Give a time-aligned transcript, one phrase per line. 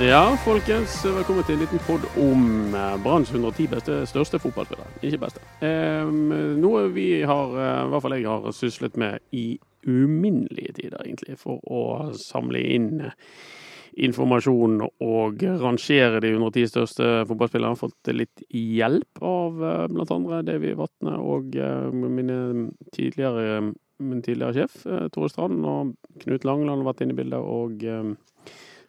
[0.00, 0.94] Ja, folkens.
[1.04, 4.88] Velkommen til en liten pod om eh, Branns 110 beste, største fotballspillere.
[5.04, 5.42] Ikke beste.
[5.60, 6.08] Eh,
[6.56, 11.36] noe vi har, eh, i hvert fall jeg har syslet med i uminnelige tider, egentlig,
[11.42, 11.82] for å
[12.16, 13.12] samle inn eh,
[14.08, 17.76] informasjon og rangere de 110 største fotballspillerne.
[17.76, 19.60] Har fått litt hjelp av
[20.00, 21.60] andre Davy Vatne og
[21.92, 22.40] mine
[22.96, 24.80] tidligere, min tidligere sjef
[25.12, 25.60] Tore Strand.
[25.60, 25.92] Og
[26.24, 27.44] Knut Langeland har vært inne i bildet.
[27.44, 27.84] og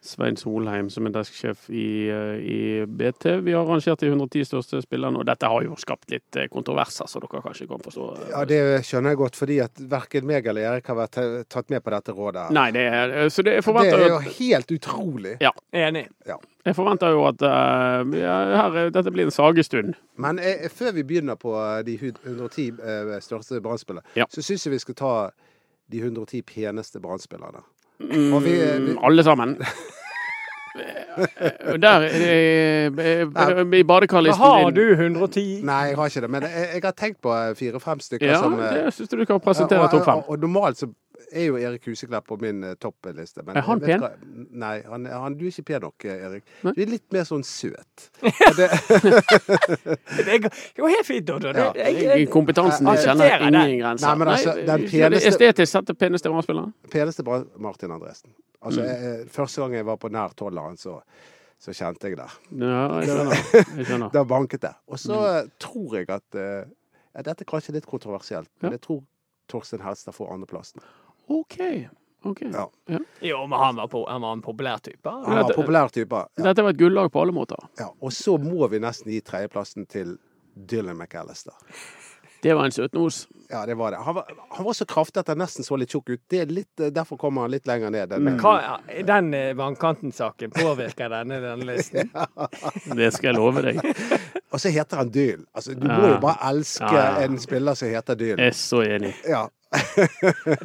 [0.02, 3.38] Svein Solheim, som er desksjef i, eh, i, BT.
[3.46, 7.06] Vi har rangert de 110 største spillerne, og dette har jo skapt litt eh, kontroverser,
[7.10, 8.08] så dere kanskje kan forstå.
[8.32, 11.20] Ja, det skjønner jeg godt, fordi at verken meg eller Erik har vært
[11.52, 12.48] tatt med på dette rådet.
[12.54, 15.36] Nei, det er, eh, så det, er forventa Det er jo helt utrolig.
[15.40, 15.54] Ja.
[15.72, 16.08] Enig.
[16.26, 16.40] Ja.
[16.62, 19.96] Jeg forventer jo at uh, ja, her, dette blir en sagestund.
[20.22, 21.54] Men eh, før vi begynner på
[21.86, 24.28] de 110 eh, største brann ja.
[24.30, 25.14] så syns jeg vi skal ta
[25.90, 27.64] de 110 peneste brannspillerne.
[28.00, 28.54] Mm, vi,
[28.86, 28.96] vi...
[29.02, 29.56] Alle sammen.
[31.82, 32.00] Der
[33.74, 35.60] i badekarlisten din Har du 110?
[35.64, 36.30] Nei, jeg har ikke det.
[36.30, 39.24] Men jeg, jeg har tenkt på fire-fem stykker ja, som Ja, det syns du du
[39.28, 40.22] kan presentere topp fem.
[40.22, 40.88] Og, og, normalt så
[41.32, 43.42] er jo Erik Huseklepp på min uh, toppliste.
[43.46, 44.02] er han pen?
[44.02, 44.10] Hva,
[44.62, 46.46] nei, han, han, du er ikke pen nok, Erik.
[46.62, 48.06] Du er litt mer sånn søt.
[48.58, 48.68] det,
[50.28, 51.52] det går helt fint, Doddo.
[51.56, 52.16] Ja.
[52.32, 54.08] Kompetansen din kjenner ingen grenser.
[54.08, 56.74] Nei, men altså, den peneste Estetisk sett den peneste brannspilleren?
[56.92, 58.34] Peneste Martin Andresen.
[58.62, 58.88] Altså, mm.
[58.88, 60.98] jeg, første gang jeg var på nær tolleren, så,
[61.62, 62.28] så kjente jeg det.
[62.60, 63.46] Ja, jeg skjønner.
[63.78, 64.12] Jeg skjønner.
[64.14, 64.74] da banket det.
[64.90, 65.56] Og så mm.
[65.62, 66.42] tror jeg at
[67.12, 69.02] ja, Dette er kanskje litt kontroversielt, men jeg tror
[69.52, 70.84] Torstein Helstad får andreplassen.
[71.26, 71.58] OK.
[72.24, 72.50] Okay.
[72.52, 72.70] Ja.
[72.86, 72.98] Ja.
[73.20, 75.10] Jo, men han var, på, han var, en populær type.
[75.10, 76.14] Han var en populær type.
[76.36, 76.44] Ja.
[76.44, 77.58] Dette var et gullag på alle måter.
[77.78, 80.16] Ja, Og så må vi nesten gi tredjeplassen til
[80.54, 81.56] Dylan McAllister.
[82.42, 83.28] Det var en søtnos.
[83.50, 83.96] Ja, det var det.
[83.96, 86.34] Han var, han var så kraftig at han nesten så litt tjukk ut.
[86.50, 88.14] Litt, derfor kommer han litt lenger ned.
[88.18, 92.10] Men hva, den eh, vannkanten-saken, påvirker denne denne listen?
[92.14, 92.72] ja.
[92.98, 93.78] Det skal jeg love deg.
[94.50, 95.44] Og så heter han Dyl.
[95.54, 97.06] Altså, du må jo bare elske ja.
[97.22, 98.34] en spiller som heter Dyl.
[98.34, 99.14] Jeg er så enig.
[99.28, 99.46] Ja.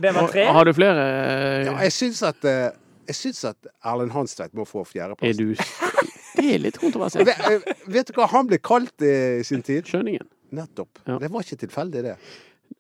[0.04, 0.46] Det var tre?
[0.58, 1.06] Har du flere?
[1.68, 2.70] Ja, jeg syns at eh,
[3.08, 5.32] jeg syns at Erlend Hanstveit må få fjerdeplass.
[5.32, 5.56] Er du
[6.38, 7.30] Det er litt kontroversielt.
[7.30, 9.88] Vet, eh, vet du hva han ble kalt i sin tid?
[9.90, 10.28] Skjønningen.
[10.58, 11.02] Nettopp.
[11.08, 11.18] Ja.
[11.20, 12.18] Det var ikke tilfeldig, det.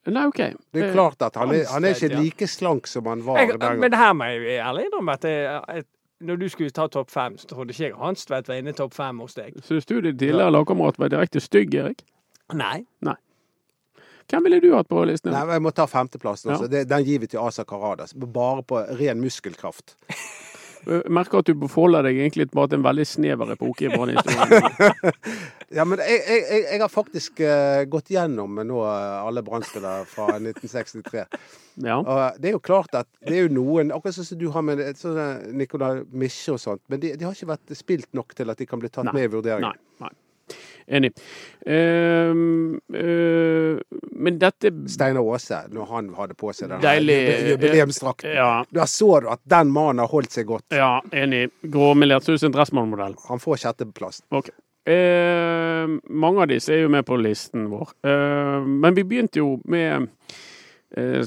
[0.07, 0.39] Nei, OK.
[0.71, 3.53] Det er klart at han er, han er ikke like slank som han var jeg,
[3.55, 3.81] den gangen.
[3.83, 5.83] Men det her må jeg ærlig innrømme at jeg,
[6.27, 8.95] når du skulle ta topp fem, så trodde ikke jeg Hanstvedt var inne i topp
[8.95, 9.57] fem hos deg.
[9.67, 12.03] Syns du din tidligere lagkamerat var direkte stygg, Erik?
[12.55, 12.85] Nei.
[13.03, 13.17] Nei.
[14.27, 15.31] Hvem ville du hatt på listen?
[15.31, 16.51] Nei, Jeg må ta femteplassen.
[16.51, 16.83] Ja.
[16.83, 18.13] Den gir vi til Asa Karadas.
[18.13, 19.95] Bare på ren muskelkraft.
[20.87, 24.67] Jeg merker at du forholder deg egentlig bare til en veldig snever epoke i Brann-historien.
[25.77, 30.27] ja, men jeg, jeg, jeg, har faktisk uh, gått gjennom nå uh, alle Brann-spillere fra
[30.41, 31.23] 1963.
[31.87, 32.01] Ja.
[32.01, 34.63] Og det er jo klart at det er jo noen Akkurat sånn som du har
[34.65, 38.51] med sånn Nicolai Mische og sånt, men de, de, har ikke vært spilt nok til
[38.51, 39.71] at de kan bli tatt nei, med i vurderingen.
[39.71, 39.86] Nei.
[40.87, 41.11] Enig.
[41.67, 42.31] Uh,
[42.95, 43.79] uh,
[44.15, 47.17] men dette Steinar Aase, når han hadde på seg den Deilig,
[47.51, 48.31] jubileumsdrakten.
[48.37, 48.51] Ja.
[48.71, 50.67] Da så du at den mannen har holdt seg godt.
[50.71, 51.49] Ja, enig.
[51.67, 53.17] Gråmelert Susan Dressmann-modell.
[53.27, 54.23] Han får sjetteplass.
[54.31, 54.55] Okay.
[54.87, 57.91] Uh, mange av disse er jo med på listen vår.
[58.63, 60.46] men vi begynte jo med Eh,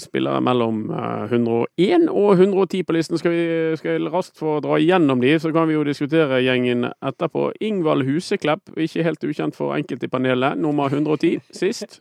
[0.01, 3.19] spillere mellom 101 eh, og 110 på listen.
[3.19, 7.53] Skal vi skal raskt få dra igjennom de, så kan vi jo diskutere gjengen etterpå.
[7.61, 12.01] Ingvald Huseklepp, ikke helt ukjent for enkelte i panelet, nummer 110 sist.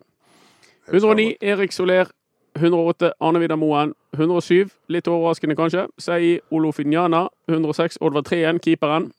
[0.87, 2.07] 109 Erik Soler.
[2.55, 3.93] 108 Arne Vidar Moen.
[4.17, 7.27] 107, litt overraskende kanskje, Sei Olofinjana.
[7.47, 9.11] 106 Oddvar Treen, keeperen,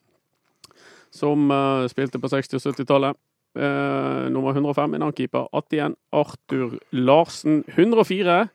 [1.11, 3.17] som uh, spilte på 60- og 70-tallet.
[3.55, 5.47] Uh, nummer 105, en annen keeper.
[5.51, 7.63] 81, Arthur Larsen.
[7.67, 8.47] 104,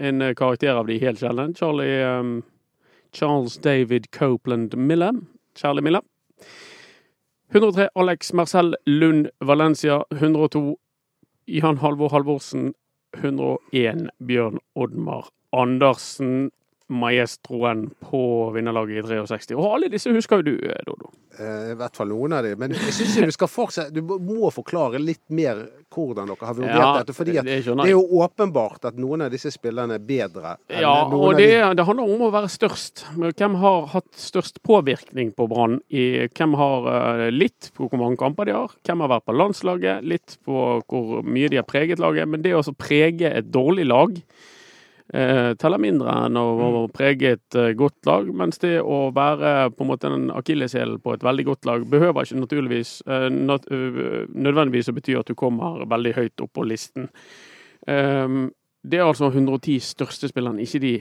[0.00, 1.50] en uh, karakter av de helt sjeldne.
[1.58, 2.38] Charlie um,
[3.12, 5.12] Charles David Copeland Miller.
[5.54, 6.00] Charlie Miller.
[7.52, 10.04] 103, Alex Marcel Lund Valencia.
[10.10, 10.78] 102,
[11.46, 12.72] Jan Halvor Halvorsen.
[13.18, 16.50] 101, Bjørn Oddmar Andersen.
[16.90, 19.56] Maestroen på vinnerlaget i 63.
[19.56, 21.12] Og alle disse husker jo du, eh, Dodo.
[21.38, 22.56] Eh, I hvert fall noen av de.
[22.58, 26.98] Men jeg syns du skal fortsette Du må forklare litt mer hvordan dere har vurdert
[27.00, 27.14] dette.
[27.14, 30.92] fordi det det er jo åpenbart at noen av disse spillerne er bedre enn Ja,
[31.06, 33.04] og det, de det handler om å være størst.
[33.16, 35.80] Hvem har hatt størst påvirkning på Brann?
[35.90, 38.76] Hvem har eh, litt på hvor mange kamper de har?
[38.86, 40.06] Hvem har vært på landslaget?
[40.06, 42.28] Litt på hvor mye de har preget laget.
[42.28, 44.18] Men det å prege et dårlig lag
[45.14, 46.44] eh, teller mindre enn å,
[46.82, 48.30] å prege et eh, godt lag.
[48.42, 52.26] Mens det å være på en måte en akilleshæl på et veldig godt lag behøver
[52.26, 57.10] ikke naturligvis eh, nat nødvendigvis å bety at du kommer veldig høyt opp på listen.
[57.86, 60.92] Um, det er altså 110 største spillerne, ikke de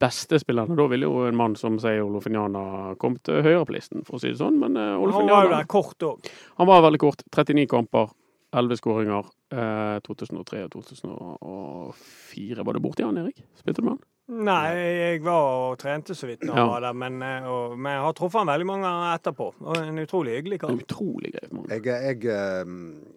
[0.00, 0.76] beste spillerne.
[0.78, 4.30] Da ville jo en mann som sier Olofiniana kommet høyere på listen, for å si
[4.30, 4.56] det sånn.
[4.62, 6.30] Men uh, Han var jo Olofiniana der kort òg.
[6.56, 7.26] han var veldig kort.
[7.36, 8.14] 39 kamper,
[8.54, 9.26] 11 skåringer.
[9.52, 12.64] Eh, 2003 og 2004.
[12.64, 13.42] Var du borti han, Erik?
[13.58, 14.04] Spilte du med han?
[14.26, 16.66] Nei, jeg var og trente så vidt da han Ja.
[16.66, 19.46] var der, men, eh, og, men jeg har truffet han veldig mange ganger etterpå.
[19.62, 20.72] Og en utrolig hyggelig kar.
[20.74, 21.68] Utrolig grei mann.
[21.70, 22.64] Jeg, jeg, eh,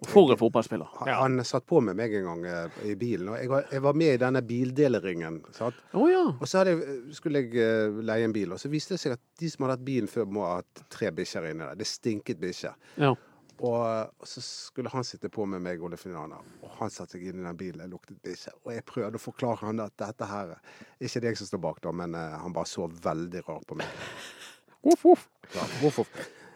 [0.06, 0.86] For en fotballspiller.
[1.00, 1.20] han- Ja.
[1.22, 3.28] Han satt på med meg en gang eh, i bilen.
[3.28, 5.42] og Jeg var, jeg var med i denne bildeleringen.
[5.52, 5.74] Sant?
[5.92, 6.26] Å ja.
[6.40, 9.12] Og så hadde jeg, skulle jeg eh, leie en bil, og så viste det seg
[9.12, 11.74] at de som hadde hatt bilen før, må ha hatt tre bikkjer inni der.
[11.74, 12.74] Det stinket bikkjer.
[12.98, 13.14] ja.
[13.60, 17.42] Og, så skulle han sitte på med meg, Ole Finana, og han satte seg inn
[17.42, 17.82] i den bilen.
[17.84, 18.54] Jeg luktet bikkje.
[18.64, 21.64] Og jeg prøvde å forklare han at dette her er ikke det jeg som står
[21.66, 24.04] bak, da, men uh, han bare så veldig rart på meg.
[24.86, 25.26] Voff, voff.
[25.52, 26.06] Ja, hvorfor?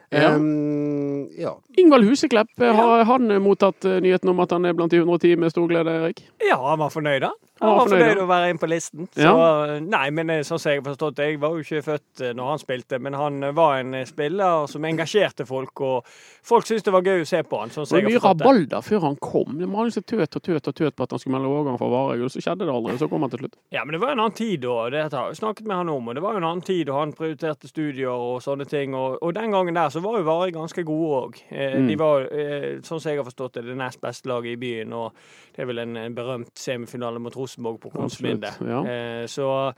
[0.09, 0.31] Ja.
[0.35, 1.59] Um, ja.
[1.77, 5.37] Ingvald Huseklepp, eh, har han mottatt eh, nyheten om at han er blant de 110
[5.43, 6.23] med stor glede, Erik?
[6.41, 7.35] Ja, han var fornøyd, da.
[7.61, 9.09] Han var fornøyd, å være inne på listen.
[9.15, 9.79] Så, Ja.
[9.81, 12.33] Nei, men eh, sånn som jeg har forstått det, jeg var jo ikke født eh,
[12.35, 16.09] når han spilte, men han eh, var en spiller som engasjerte folk, og
[16.43, 17.71] folk syntes det var gøy å se på han.
[17.71, 19.59] Sånn Det var mye rabalder før han kom.
[19.61, 21.87] Det var liksom tøt og tøt og tøt på at han skulle melde overgang fra
[21.95, 22.97] og så skjedde det aldri.
[22.99, 23.55] Så kom han til slutt.
[23.71, 26.09] Ja, men det var en annen tid da, det har jeg snakket med han om.
[26.11, 28.95] Og det var jo en annen tid, og han prioriterte studier og sånne ting.
[28.99, 31.41] Og, og den gangen der så var jo Vareg ganske gode òg.
[31.51, 31.89] Eh, Mm.
[31.89, 34.93] De var, eh, sånn som jeg har forstått det, det nest beste laget i byen.
[34.95, 35.13] Og
[35.57, 38.49] det er vel en, en berømt semifinale mot Rosenborg på Konsulinde.
[38.49, 38.81] Absolutt, ja.
[38.91, 39.75] Eh, så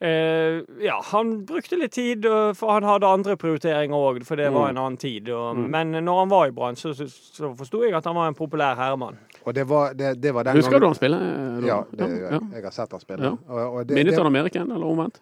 [0.00, 2.24] eh, ja, han brukte litt tid,
[2.54, 4.70] for han hadde andre prioriteringer òg, for det var Mm.
[4.70, 5.28] en annen tid.
[5.28, 5.70] Og, Mm.
[5.70, 8.34] Men når han var i Brann, så, så, så forsto jeg at han var en
[8.34, 9.18] populær herremann.
[9.44, 11.16] Og det var, det, det var den Husker du gangen han spille?
[11.16, 11.66] eh.
[11.66, 12.38] Ja, det, ja.
[12.54, 13.24] jeg har sett han spille.
[13.48, 13.84] Ja.
[13.84, 15.20] Minnet han om Eriken, eller omvendt?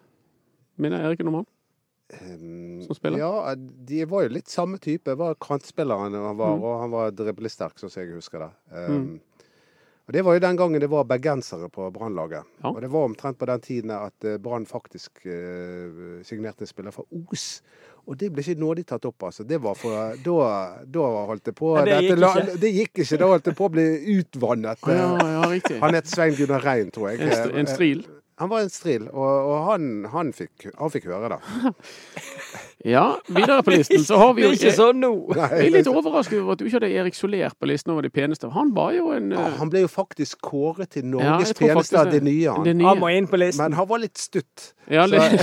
[0.77, 1.45] Minner Eriken om han?
[2.21, 3.17] Um, som spiller?
[3.19, 5.11] Ja, de var jo litt samme type.
[5.19, 6.63] Var kantspilleren han var, Mm.
[6.63, 8.51] og han var driblesterk, sånn som jeg husker det.
[8.71, 9.19] Um, Mm.
[10.07, 12.47] Og Det var jo den gangen det var bergensere på Brannlaget.
[12.63, 12.69] Ja.
[12.71, 16.95] Og det var omtrent på den tiden at eh, Brann faktisk eh, signerte en spiller
[16.95, 17.61] fra Os.
[18.07, 19.43] Og det ble ikke nådig tatt opp, altså.
[19.43, 20.35] Det var for, da,
[20.87, 23.19] da holdt det på Ja, det gikk dette, det gikk ikke.
[23.19, 24.87] Da holdt det på å bli utvannet.
[24.87, 25.81] Ja, ja, riktig.
[25.83, 27.27] Han het Svein Gunnar Rein, tror jeg.
[27.27, 28.05] En, en stril.
[28.37, 31.73] Han var en stril, og, og han, han, fikk, han fikk høre det.
[32.85, 35.09] Ja, videre på listen så har vi jo Ikke sånn nå!
[35.33, 38.11] Jeg er litt overrasket over at du ikke hadde Erik Soler på listen over de
[38.13, 38.51] peneste.
[38.53, 42.11] Han var jo en Ja, han ble jo faktisk kåret til Norges ja, peneste av
[42.13, 42.53] det nye.
[42.53, 42.67] Han.
[42.67, 42.87] det nye.
[42.91, 43.63] Han må inn på listen.
[43.65, 44.69] Men han var litt stutt.
[44.93, 45.41] Ja, litt.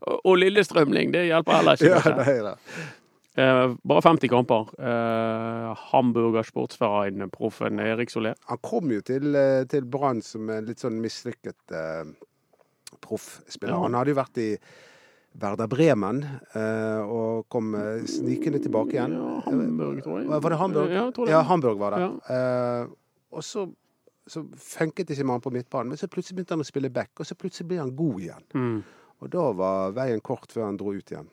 [0.00, 1.92] og, og Lillestrømling, det hjelper heller ikke.
[1.92, 2.56] Ja, nei, det det.
[3.38, 4.66] Eh, bare 50 kamper.
[4.82, 8.34] Eh, Hamburger Sportsverein, proffen Erik Solé.
[8.50, 12.04] Han kom jo til, eh, til Brann som en litt sånn mislykket eh,
[13.00, 13.76] proffspiller.
[13.76, 13.82] Ja.
[13.84, 14.48] Han hadde jo vært i
[15.38, 19.14] Werder Bremen eh, og kom eh, snikende tilbake igjen.
[19.14, 20.30] Ja, Hamburg, tror jeg.
[20.34, 20.96] Var det Hamburg?
[20.96, 21.30] Ja, det.
[21.30, 22.02] Ja, Hamburg var det.
[22.02, 22.10] Ja.
[22.34, 22.88] Eh,
[23.38, 23.68] og så,
[24.26, 27.28] så funket ikke mannen på midtbanen, men så plutselig begynte han å spille back, og
[27.28, 28.50] så plutselig ble han god igjen.
[28.56, 28.78] Mm.
[29.18, 31.30] Og da var veien kort før han dro ut igjen.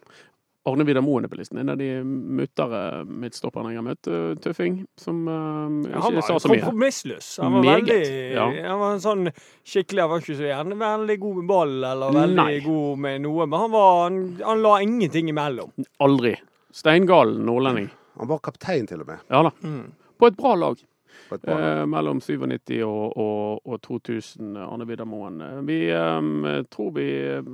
[0.65, 1.59] Arne Vidar Moen er på listen.
[1.61, 4.07] En av de muttere midtstopperne jeg har møtt.
[4.09, 4.79] eh, Tøffing.
[4.97, 6.63] Som uh, ikke sa så mye.
[6.63, 7.27] kompromissløs.
[7.43, 8.47] Han var Meget, veldig ja.
[8.71, 9.29] Han var sånn
[9.61, 12.57] skikkelig Han var ikke så gjerne veldig god med ball eller veldig Nei.
[12.65, 15.71] god med noe, men han, var, han, han la ingenting imellom.
[16.01, 16.33] Aldri.
[16.75, 17.91] Steingal nordlending.
[18.17, 19.21] Han var kaptein til og med.
[19.29, 19.53] Ja da.
[19.61, 19.87] Mm.
[20.17, 20.81] På et bra lag.
[21.29, 21.65] Et bra lag.
[21.81, 25.41] Eh, mellom 97 og, og, og 2000, Arne Vidar Moen.
[25.69, 27.05] Vi eh, tror vi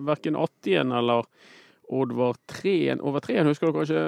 [0.07, 1.27] verken 81 eller
[1.91, 4.01] Oddvar Treen Over Treen, husker du kanskje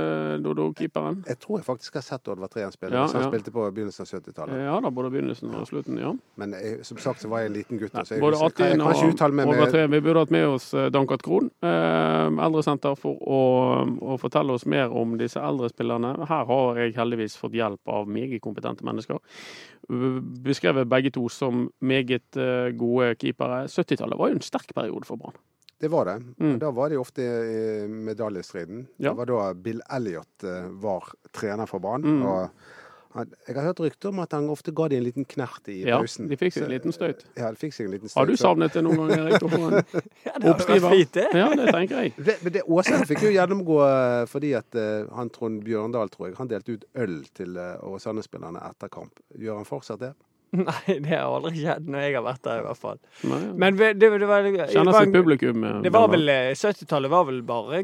[0.44, 1.24] Dodo-keeperen?
[1.28, 2.96] Jeg tror jeg faktisk har sett Oddvar Treen spille.
[2.96, 3.28] Ja, han ja.
[3.28, 4.62] spilte på begynnelsen av 70-tallet.
[4.64, 6.00] Ja da, både begynnelsen og slutten.
[6.00, 6.14] ja.
[6.40, 7.96] Men jeg, som sagt så var jeg en liten gutt.
[8.08, 9.92] Så jeg, både Atin jeg, 81 kan ikke og Oddvar Treen.
[9.92, 13.44] Vi burde hatt med oss eh, Dankat Krohn, eh, eldresenter, for å,
[14.14, 16.16] å fortelle oss mer om disse eldre spillerne.
[16.30, 19.20] Her har jeg heldigvis fått hjelp av meget kompetente mennesker.
[19.90, 23.66] Eh, Beskrevet begge to som meget eh, gode keepere.
[23.68, 25.36] 70-tallet var jo en sterk periode for Brann.
[25.84, 26.14] Det var det.
[26.40, 26.60] Mm.
[26.62, 28.86] Da var de ofte i medaljestriden.
[29.04, 29.12] Ja.
[29.12, 32.06] Det var da Bill Elliot eh, var trener for Brann.
[32.08, 32.24] Mm.
[33.14, 36.00] Jeg har hørt rykter om at han ofte ga de en liten knert i Ja,
[36.02, 36.30] pausen.
[36.32, 37.26] de fikk seg en liten støyt.
[37.38, 38.18] Ja, de fikk seg en liten støyt.
[38.22, 39.44] Har du savnet det noen gang, Erik?
[40.26, 40.96] Ja, det oppskriver?
[40.96, 41.28] fint, det.
[41.38, 42.16] Ja, det tenker jeg.
[42.18, 46.32] Det, men det, Åsane fikk jo gjennomgå eh, fordi at eh, han Trond Bjørndal, tror
[46.32, 47.60] jeg, han delte ut øl til
[47.92, 49.20] Åsane-spillerne etter kamp.
[49.38, 50.14] Gjør han fortsatt det?
[50.68, 53.00] Nei, det har aldri skjedd når jeg har vært der, i hvert fall.
[53.26, 53.54] Nei, ja.
[53.66, 55.64] Men det, det, det var, Kjenner sitt publikum.
[55.66, 57.84] eh, Det var vel eh, 70-tallet var vel bare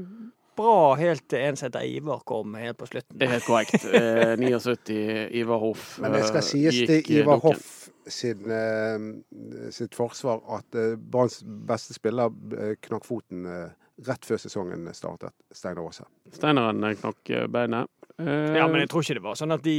[0.59, 3.15] bra helt til en som heter Ivar kom helt på slutten.
[3.17, 3.85] Det er helt korrekt.
[3.99, 5.85] Eh, 79, Ivar Hoff.
[6.03, 7.39] Men det skal eh, sies til eh, Ivar.
[7.43, 7.75] Hoff
[8.09, 13.69] sin, eh, sitt forsvar at eh, Branns beste spiller eh, knakk foten eh,
[14.07, 16.05] rett før sesongen startet, Steinar Aase.
[16.35, 17.89] Steineren eh, knakk eh, beinet.
[18.19, 19.75] Eh, Ja, men jeg tror ikke det var sånn at de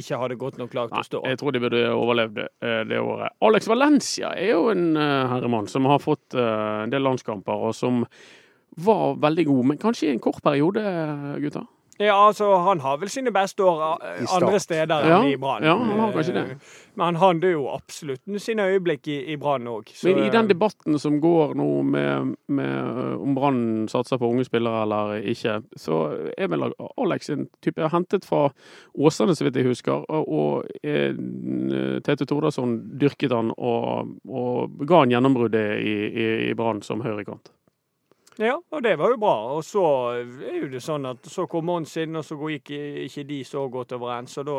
[0.00, 1.22] ikke hadde godt nok lag til å stå.
[1.28, 3.34] jeg tror de burde overlevd eh, det året.
[3.44, 7.74] Alex Valencia er jo en eh, herremann som har fått eh, en del landskamper, og
[7.76, 8.06] som
[8.80, 11.66] var veldig god, men kanskje i en kort periode, eh, gutter?
[12.02, 15.62] Ja, altså, han har vel sine beste år eh, andre steder Ja, enn i Brann.
[15.66, 16.42] ja, han har kanskje det.
[16.56, 19.88] Eh, Men han hadde jo absolutt sine øyeblikk i, i Brann òg.
[20.04, 24.44] Men i den debatten som går nå med, med eh, om Brann satser på unge
[24.44, 26.02] spillere eller ikke, så
[26.36, 26.66] er vel
[27.00, 28.50] Alex en type hentet fra
[28.98, 30.04] Åsane, så vidt jeg husker.
[30.10, 31.14] Og, og eh,
[32.04, 37.52] Tete Tordasson dyrket han og, og ga han gjennombruddet i, i, i Brann som høyrekant.
[38.38, 39.34] Ja, og det var jo bra.
[39.56, 39.82] Og så
[40.16, 42.70] er jo det sånn at så kom Mons inn, og så gikk
[43.06, 44.56] ikke de så godt overens, og da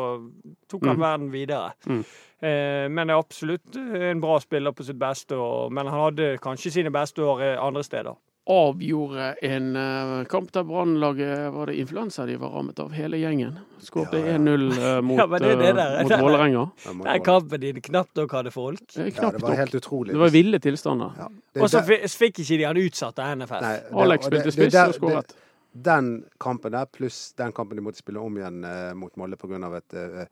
[0.70, 1.00] tok han Mm.
[1.02, 1.72] verden videre.
[1.86, 2.04] Mm.
[2.44, 6.70] Eh, men er absolutt en bra spiller på sitt beste, og, men han hadde kanskje
[6.70, 8.14] sine beste år eh, andre steder.
[8.46, 13.54] Avgjorde en uh, kamp der Brannlaget var det influensa de var rammet av, hele gjengen.
[13.80, 14.34] Skåret Ja, ja.
[14.36, 16.02] 1-0 uh, mot, Ja, det det eh, der.
[16.02, 16.64] mot er- Vålerenga.
[17.06, 18.82] Den kampen de knapt nok hadde folk.
[18.98, 20.12] Eh, Ja, det var helt utrolig.
[20.12, 21.16] Det var ville tilstander.
[21.22, 21.30] Ja,
[21.62, 23.60] Og så fikk ikke de han utsatt av NFF.
[23.64, 25.34] Nei, det- Alex spilte det- spiss det- og skåret.
[25.74, 29.72] Den kampen der, pluss den kampen de måtte spille om igjen uh, mot Molde pga.
[29.80, 30.26] Et, eh,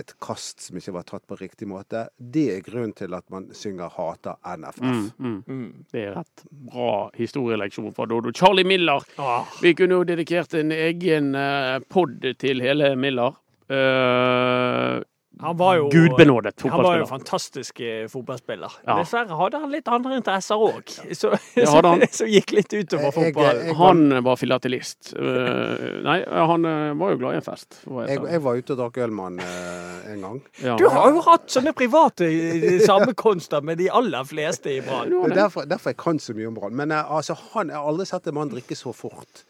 [0.00, 3.50] et kast som ikke var tatt på riktig måte, det er grunnen til at man
[3.52, 4.80] synger 'hater NFF'.
[4.80, 5.44] Mm, mm.
[5.46, 5.84] Mm.
[5.92, 8.32] Det er rett bra historieleksjon fra Dodo.
[8.32, 9.04] Charlie Miller.
[9.18, 13.36] Ah, Vi kunne jo dedikert en egen uh, pod til hele Miller.
[13.72, 15.02] Eh,
[15.40, 18.72] han var jo Gudbenådet Han var jo fantastisk eh, fotballspiller.
[18.86, 18.98] Ja.
[19.00, 25.14] Dessverre hadde han litt andre interesser òg, som gikk litt utover jeg- Han var filatelist.
[25.16, 27.80] Uh, nei, han eh, var jo glad i en fest.
[27.86, 30.42] Jeg, jeg var ute og drakk øl med han uh, en gang.
[30.62, 30.76] Ja.
[30.78, 35.14] Du har jo hatt sånne private eh, sammenkomster med de aller fleste i Brann.
[35.26, 36.76] Er derfor, derfor jeg kan så mye om Brann.
[36.78, 39.42] Men uh, altså, han, jeg har aldri sett en mann drikke så fort.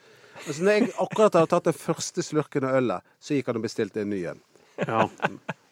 [0.46, 3.66] Altså, når jeg akkurat hadde tatt den første slurken av ølet, så gikk han og
[3.66, 4.40] bestilte en ny en.
[4.78, 5.06] Ja.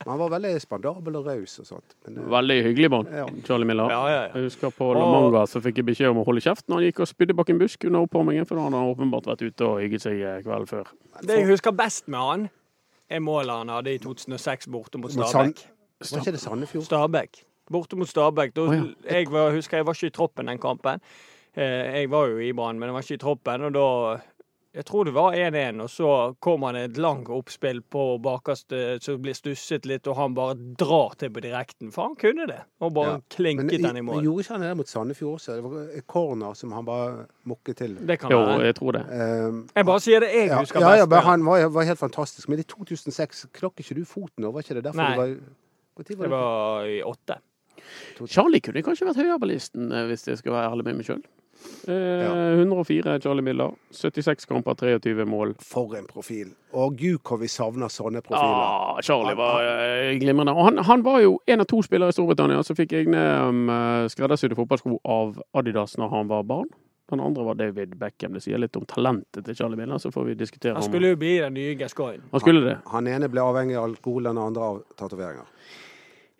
[0.00, 1.94] Men han var veldig spandabel og raus og sånt.
[2.06, 3.26] Men, eh, Veldig hyggelig mann, Ja.
[3.44, 3.90] Charlie Miller.
[3.92, 4.32] Ja, ja, ja.
[4.34, 6.86] Jeg husker på La Manga så fikk jeg beskjed om å holde kjeft når han
[6.88, 9.66] gikk og spydde bak en busk under oppvarmingen, for da hadde han åpenbart vært ute
[9.68, 10.88] og hygget seg eh, kvelden før.
[11.20, 12.48] Det jeg husker best med han,
[13.10, 15.64] er målet han hadde i 2006 borte mot Mot Stabæk.
[16.00, 16.84] var ikke det Sandefjord?
[16.88, 17.42] Stabæk.
[17.70, 18.54] Borte mot Stabæk.
[18.54, 18.62] Da,
[19.10, 21.00] jeg var, husker jeg var ikke i troppen den kampen.
[21.56, 23.64] Eh, jeg var jo i Brann, men jeg var ikke i troppen.
[23.68, 24.20] Og da
[24.72, 26.08] Jeg tror det var 1-1, og så
[26.38, 31.16] kom han et langt oppspill på bakerste som blir stusset litt, og han bare drar
[31.18, 31.90] til på direkten.
[31.90, 32.60] For han kunne det.
[32.78, 33.16] Og bare Ja.
[33.18, 34.14] Men, klinket den i mål.
[34.20, 35.56] men gjorde ikke han det mot Sandefjord også?
[35.58, 37.96] Det var et corner som han bare mukket til.
[38.06, 38.60] Det kan Jo, være.
[38.68, 39.02] jeg tror det.
[39.10, 41.44] Um, Jeg bare sier det jeg ja, husker ja, ja, men han.
[41.44, 42.48] var, var helt fantastisk.
[42.48, 45.16] Men i 2006 knakk ikke du foten, over, var ikke det derfor Nei.
[45.16, 45.34] var
[45.96, 46.30] var Det det?
[46.30, 47.40] var i åtte.
[48.28, 51.06] Charlie kunne kanskje vært høyere på listen, eh, hvis jeg skal være ærlig med meg
[51.10, 51.22] sjøl.
[51.88, 53.72] Eh, 104 Charlie Miller.
[53.90, 55.54] 76 kamper, 23 mål.
[55.64, 56.52] For en profil.
[56.72, 58.60] Og gud hvor vi savner sånne profiler.
[58.60, 60.54] Ah, Charlie var eh, glimrende.
[60.54, 63.66] Og han, han var jo en av to spillere i Storbritannia som fikk egne um,
[64.12, 66.70] skreddersydde fotballsko av Adidas når han var barn.
[67.10, 68.32] Den andre var David Beckham.
[68.32, 69.98] Det sier litt om talentet til Charlie Miller.
[69.98, 72.22] Så får vi diskutere Han om skulle jo bli den nye Gascoigne.
[72.30, 72.76] Han skulle det.
[72.92, 75.48] Han ene ble avhengig av alkohol, den andre av tatoveringer.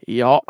[0.06, 0.40] Ja,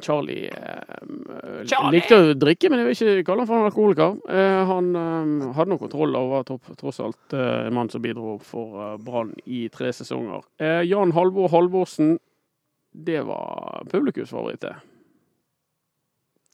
[0.00, 1.98] Charlie, eh, Charlie!
[1.98, 4.16] likte å drikke, men jeg vil ikke kalle han for en alkoholiker.
[4.30, 8.02] Eh, han eh, hadde nok kontroll og var topp, tross alt eh, en mann som
[8.04, 10.44] bidro for eh, Brann i tre sesonger.
[10.60, 12.16] Eh, Jan Halvor Halvorsen,
[12.92, 14.76] det var publikumsfavoritt, det.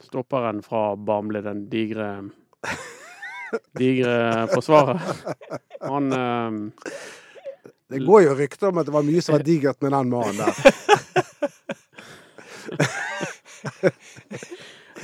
[0.04, 2.10] Stopperen fra Bamble, den digre
[3.78, 5.00] digre forsvaret.
[5.84, 6.58] Han eh,
[7.92, 10.40] Det går jo rykter om at det var mye som var digert med den mannen
[10.40, 10.54] der.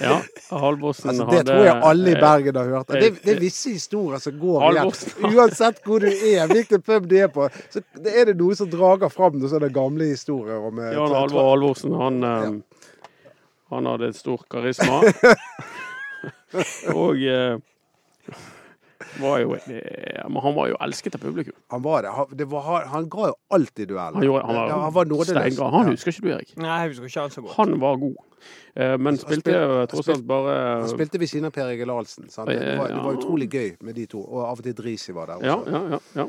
[0.01, 2.93] Ja, Halvorsen Altså, det hadde tror jeg alle i eh, Bergen har hørt.
[2.95, 4.93] Det, det er visse historier som går igjen.
[5.35, 9.13] Uansett hvor du er, hvilken pub du er på, så er det noe som drager
[9.13, 12.53] fram noen sånne gamle historier om eh, Jan Halvor Halvorsen, han, ja.
[13.75, 15.03] han hadde et stort karisma.
[17.03, 17.59] og eh,
[19.21, 21.55] Var jo, eh, men han var jo elsket av publikum.
[21.73, 22.11] Han var det.
[22.17, 24.15] Han, det var, han, han ga jo alltid duell.
[24.19, 25.59] Han, gjorde, han var, han var nådeløs.
[25.77, 26.53] Han husker ikke du, Erik?
[26.61, 27.55] Nei, jeg husker ikke han så godt.
[27.57, 28.17] Han var god.
[28.77, 32.29] Eh, Men spilte spil- tross alt bare Han spilte ved siden av Per Egil Ahlsen.
[32.29, 34.21] Det, var, det var utrolig gøy med de to.
[34.25, 35.71] Og av og til Drisi var der Ja, også.
[35.71, 36.01] ja, ja.
[36.23, 36.29] ja.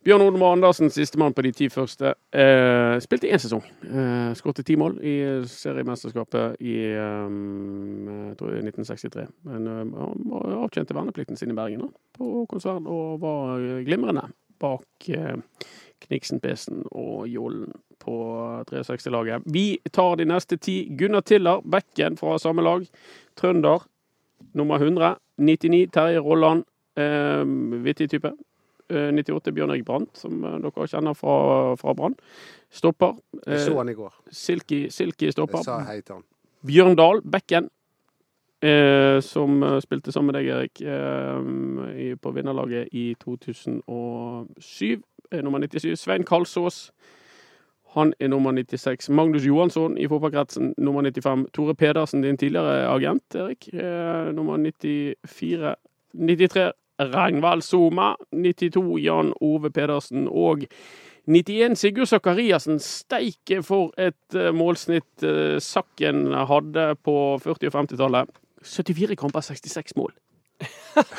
[0.00, 2.14] Bjørn Odemar Andersen, sistemann på de ti første.
[2.32, 3.60] Eh, spilte én sesong.
[3.84, 5.12] Eh, Skåret ti mål i
[5.44, 9.26] seriemesterskapet i um, er 1963.
[9.44, 14.24] Men eh, han avtjente verneplikten sin i Bergen da, på konsern, og var eh, glimrende
[14.60, 15.36] bak eh,
[16.06, 17.68] Kniksen, Pesen og Jollen
[18.00, 18.16] på
[18.72, 19.44] 63-laget.
[19.52, 20.86] Vi tar de neste ti.
[20.96, 22.88] Gunnar Tiller, bekken fra samme lag.
[23.36, 23.84] Trønder,
[24.56, 25.18] nummer 100.
[25.36, 26.64] 99, Terje Rolland.
[26.96, 27.44] Eh,
[27.84, 28.32] vittig type.
[28.90, 32.16] Eh, 98 Bjørn Erik Brandt, som eh, dere kjenner fra, fra Brann.
[32.70, 33.18] Stopper.
[33.46, 34.14] Jeg så Eh, han i går.
[34.30, 36.24] Silky, Silky Jeg sa hei til han.
[36.66, 37.70] Bjørn Dahl, bekken.
[38.62, 45.00] Eh, som eh, spilte sammen med deg, Erik, eh, på vinnerlaget i 2007.
[45.32, 45.96] Er nummer 97.
[45.96, 46.90] Svein Kalsås.
[47.94, 49.08] Han er nummer 96.
[49.08, 51.46] Magnus Johansson i fotballkretsen, nummer 95.
[51.54, 55.74] Tore Pedersen, din tidligere agent, Erik, eh, nummer 94.
[56.14, 56.72] 93.
[57.00, 58.14] Ragnvald Soma.
[58.32, 58.98] 92.
[59.00, 60.28] Jan Ove Pedersen.
[60.28, 60.66] Og
[61.26, 62.80] 91 Sigurd Sakariassen.
[62.82, 68.40] Steike for et eh, målsnitt eh, Sakken hadde på 40- og 50-tallet.
[68.64, 70.12] 74 kamper, 66 mål.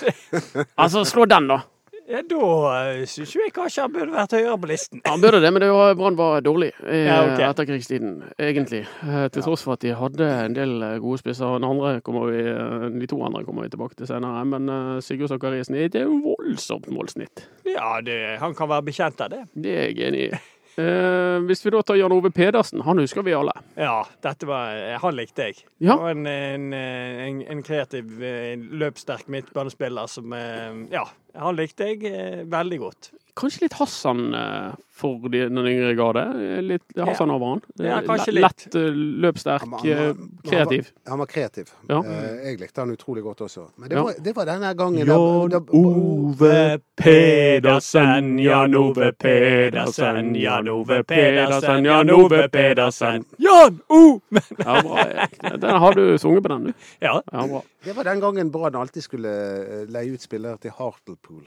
[0.82, 1.62] altså, slå den, da.
[2.10, 5.02] Ja, da uh, syns jeg kanskje han burde vært høyere på listen.
[5.06, 7.46] Han burde det, men det var, Brann var dårlig i Ja, okay.
[7.48, 8.84] etterkrigstiden, egentlig.
[9.06, 11.58] Eh, til tross for at de hadde en del eh, gode spisser.
[11.62, 14.46] Eh, de to andre kommer vi tilbake til senere.
[14.46, 17.46] Men eh, Sigurd Sakariassen er et voldsomt målsnitt.
[17.70, 19.46] Ja, det, han kan være bekjent av det.
[19.54, 20.42] Det er jeg enig i.
[20.80, 23.54] Eh, hvis vi da tar Jan Ove Pedersen, han husker vi alle.
[23.76, 25.64] Ja, dette var Han likte jeg.
[25.84, 25.98] Ja.
[25.98, 32.06] Og en, en, en, en kreativ, eh, løpssterk midtbanespiller som eh, Ja, han likte jeg
[32.08, 33.12] eh, veldig godt.
[33.36, 34.72] Kanskje litt Hassan eh,
[35.02, 36.24] for de, den yngre garde.
[36.62, 37.62] Litt Hassan over han.
[37.80, 38.44] Ja, Eh, kanskje litt.
[38.44, 38.92] Lett, eh,
[39.24, 40.92] løpssterk, Han var- han eh, var- kreativ.
[41.08, 41.72] Han var kreativ.
[41.90, 42.02] Ja.
[42.44, 43.68] Jeg likte han utrolig godt også.
[43.78, 44.04] Men det, Ja.
[44.04, 51.04] var, det var denne gangen Jan da- da- Ove Pedersen, Jan Ove Pedersen, Jan Ove
[51.04, 53.26] Pedersen, Jan Ove Pedersen.
[53.38, 54.42] Jan Ove!
[54.60, 56.74] Ja, bra, Den har du sunget på den, du.
[57.00, 57.22] Ja.
[57.32, 57.62] Ja, bra.
[57.84, 61.44] Det var den gangen Brann alltid skulle leie ut spillere til Hartlepool.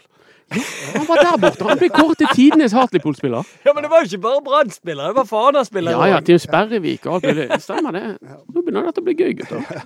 [0.95, 1.65] Han var der borte.
[1.69, 3.47] Han ble kåret til tidenes Hartlepool-spiller.
[3.67, 5.97] ja, men det var jo ikke bare Brann-spiller, det var Fana-spiller.
[5.97, 7.47] Ja ja, til Tim Sperrevik og alt mulig.
[7.65, 8.05] Stemmer det.
[8.23, 9.83] Nå begynner dette å bli gøy, gutter.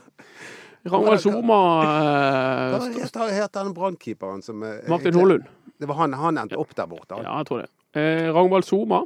[0.89, 2.83] Ragnvald Soma Hva
[3.29, 5.19] eh, het han- brannkeeperen som Martin Holund.
[5.19, 5.49] Hollund.
[5.79, 7.19] Det var han, han endte opp der borte.
[7.23, 7.69] Ja, jeg tror det.
[7.99, 9.03] Eh, Ragnvald Soma.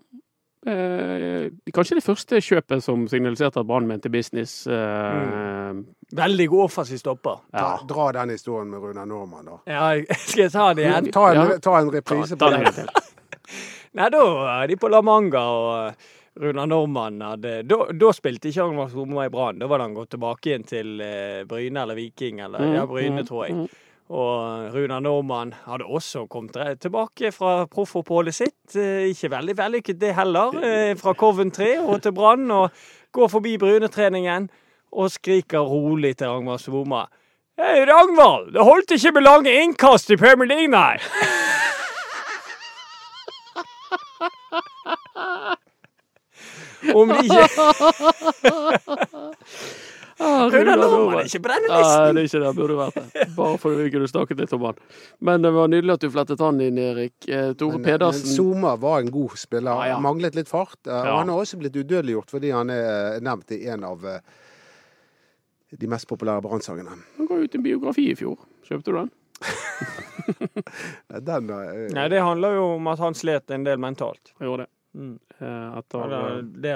[0.64, 4.60] Eh, kanskje det første kjøpet som signaliserte at Brann mente business.
[4.70, 5.72] Eh,
[6.14, 7.40] Veldig god offensiv stopper.
[7.50, 7.86] Ta, ja.
[7.88, 9.56] dra den historien med Runar Normann, da.
[9.66, 9.88] Ja,
[10.28, 11.10] skal jeg ta det igjen?
[11.12, 11.58] Ta en, Ja.
[11.58, 12.90] ta en reprise Ta på den.
[13.98, 14.22] Nei, da
[14.62, 18.92] er de på La Manga, og eh, Runar Normann hadde Da, da spilte ikke Ragnvald
[18.94, 19.58] Soma i Brann.
[19.60, 23.26] Da var han gått tilbake igjen til eh, Bryne eller Viking, eller ja, Bryne, Mm,
[23.28, 23.56] tror jeg.
[23.64, 23.80] mm.
[24.10, 28.76] Og Runa Normann hadde også kommet tilbake fra proffoppholdet sitt.
[28.76, 30.52] Eh, Ikke veldig vellykket det heller.
[30.64, 32.50] eh, Fra Coventry og til Brann.
[32.50, 32.70] Og
[33.12, 34.50] går forbi Bryne-treningen
[34.92, 37.06] og skriker rolig til Ragnvald Svoma.
[37.58, 38.52] Hei, Ragnvald!
[38.54, 40.98] Det holdt ikke med lange innkast i Premier League, nei!
[46.94, 47.46] Om de ikke
[50.22, 52.50] Ah, Runar Normann er ikke på denne Nei, det er ikke det.
[52.58, 53.26] Burde vært det.
[53.36, 54.78] Bare for vi kunne snakket litt om han.
[55.20, 57.16] Men det var nydelig at du flettet han inn, Erik.
[57.28, 58.30] Eh, Tore Men, men Pedersen.
[58.36, 59.72] Zuma var en god spiller.
[59.82, 59.98] Ja, ja.
[60.04, 60.78] Manglet litt fart.
[60.86, 61.12] eh, Ja.
[61.12, 64.20] Og han har også blitt udødeliggjort fordi han er nevnt i en av eh,
[65.72, 66.94] de mest populære Brann-sangene.
[67.18, 68.36] Han ga ut en biografi i fjor.
[68.68, 69.10] Kjøpte du den?
[71.26, 74.32] Den eh, Nei, det handler jo om at han slet en del mentalt.
[74.38, 74.71] Han gjorde det.
[74.94, 75.18] Mm.
[75.40, 76.72] Eh, Etter Ja, det, det,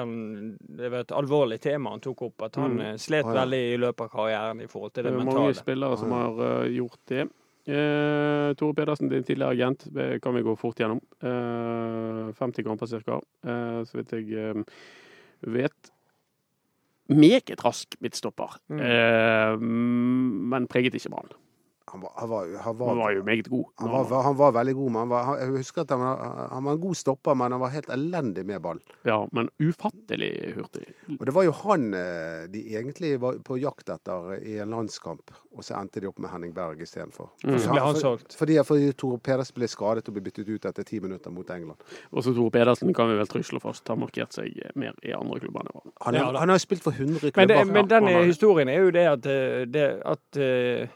[0.79, 2.81] det var et alvorlig tema han tok opp, at han Mm.
[2.81, 3.41] eh, slet ah, ja.
[3.45, 6.17] veldig i løpet av karrieren i forhold til Det det er mange spillere som Ja.
[6.23, 7.27] har uh, gjort det.
[7.69, 11.01] Uh, Tore Pedersen, din tidligere agent, det kan vi gå fort gjennom.
[11.23, 14.63] Uh, 50 kamper ca., eh, så vidt jeg eh,
[15.43, 15.91] vet.
[17.09, 18.81] Meget rask midtstopper, Mm.
[18.81, 21.29] eh, men preget ikke Brann.
[21.93, 23.65] Han, var, han, var, han, Han var, var jo meget god.
[23.79, 26.65] han, var, han var veldig god, men han var, jeg husker at han var, han
[26.67, 28.81] var en god stopper, men han var helt elendig med ball.
[29.07, 30.87] Ja, men ufattelig hurtig.
[31.21, 35.31] Og det var jo han eh, de egentlig var på jakt etter i en landskamp,
[35.57, 37.31] og så endte de opp med Henning Berg istedenfor.
[37.47, 37.59] Mm.
[37.63, 38.35] Så ble han solgt.
[38.37, 41.81] Fordi, fordi Tore Pedersen ble skadet og ble byttet ut etter ti minutter mot England.
[42.13, 45.15] Og så Tore Pedersen kan vi vel trygt slå fast har markert seg mer i
[45.17, 45.93] andre klubber enn.
[46.05, 47.73] Han, har- han har jo spilt for 100 Men, det, klubber.
[47.73, 48.35] men den han har det.
[48.35, 50.89] historien er jo det at, eh, det, at eh,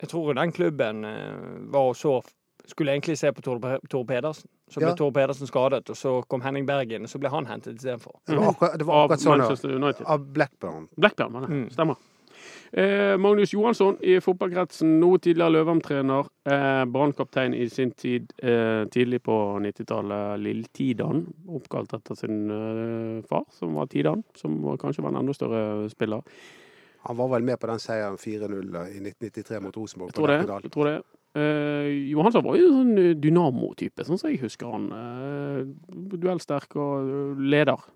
[0.00, 2.20] Jeg tror den klubben eh, var og så
[2.66, 4.48] Skulle egentlig se på Tor, Pedersen.
[4.68, 4.94] Så ble Ja.
[4.98, 8.16] Tor Pedersen skadet, og så kom Henning Bergen, og så ble han hentet istedenfor.
[8.26, 9.38] Det var akkurat, det var Av akkurat sånn.
[9.38, 10.06] Manchester United.
[10.06, 10.88] av Blackburn.
[10.98, 11.46] Blackburn, ja.
[11.46, 11.70] Mm.
[11.70, 11.94] Stemmer.
[12.72, 16.26] Eh, Magnus Johansson i fotballkretsen, noe tidligere Løvam-trener.
[16.50, 20.40] Eh, Brannkaptein i sin tid eh, tidlig på 90-tallet.
[20.42, 24.24] Lill Tidan, oppkalt etter sin eh, far, som var Tidan.
[24.34, 26.26] Som var, kanskje var en enda større spiller.
[27.06, 28.56] Han var vel med på den seieren 4-0
[28.90, 30.40] i 1993 mot Rosenborg på tror det.
[30.40, 30.66] Lerkendal.
[30.66, 30.96] Jeg tror det.
[31.36, 34.88] Eh, Johansson var jo en sånn eh, dynamo-type, sånn som jeg husker han.
[34.96, 35.60] Eh,
[36.16, 37.86] duellsterk og eh, leder.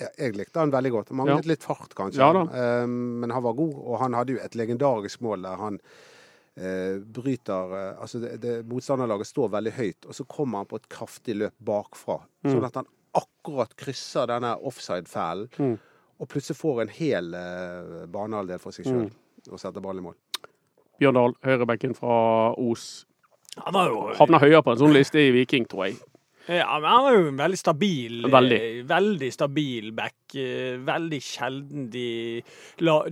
[0.00, 1.12] Ja, jeg likte han veldig godt.
[1.16, 2.20] Manglet litt fart, kanskje.
[2.20, 2.44] Ja.
[2.44, 5.80] Eh, men han var god, og han hadde jo et legendarisk mål der han
[6.56, 10.80] eh, bryter eh, Altså, det, det, motstanderlaget står veldig høyt, og så kommer han på
[10.80, 12.20] et kraftig løp bakfra.
[12.44, 12.52] Mm.
[12.54, 15.78] Sånn at han akkurat krysser denne offside-fælen, Mm.
[16.20, 19.06] Og plutselig får en hel eh, banehalvdel for seg sjøl.
[19.08, 19.52] Mm.
[19.54, 20.18] Og setter ballen i mål.
[21.00, 22.16] Bjørn Dahl, høyrebekken fra
[22.60, 23.06] Os.
[23.56, 25.96] Han var jo Havna høyere på en sånn liste i Viking, tror jeg.
[26.50, 28.56] Ja, men han var jo en veldig stabil Veldig.
[28.58, 30.16] eh, veldig stabil back.
[30.34, 32.42] eh, Veldig sjelden de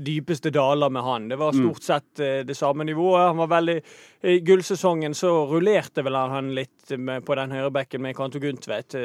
[0.03, 1.29] dypeste daler med han.
[1.29, 1.61] Det var Mm.
[1.69, 3.29] stort sett eh, det samme nivået.
[3.29, 3.77] Han var veldig
[4.25, 8.97] I gullsesongen så rullerte vel han litt med, på den høyrebacken med Kanto Gundtvedt,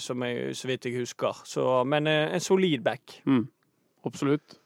[0.00, 1.34] som jeg, så vidt jeg husker.
[1.44, 3.20] Så, men en solid back.
[3.26, 3.46] Mm,
[4.06, 4.56] absolutt.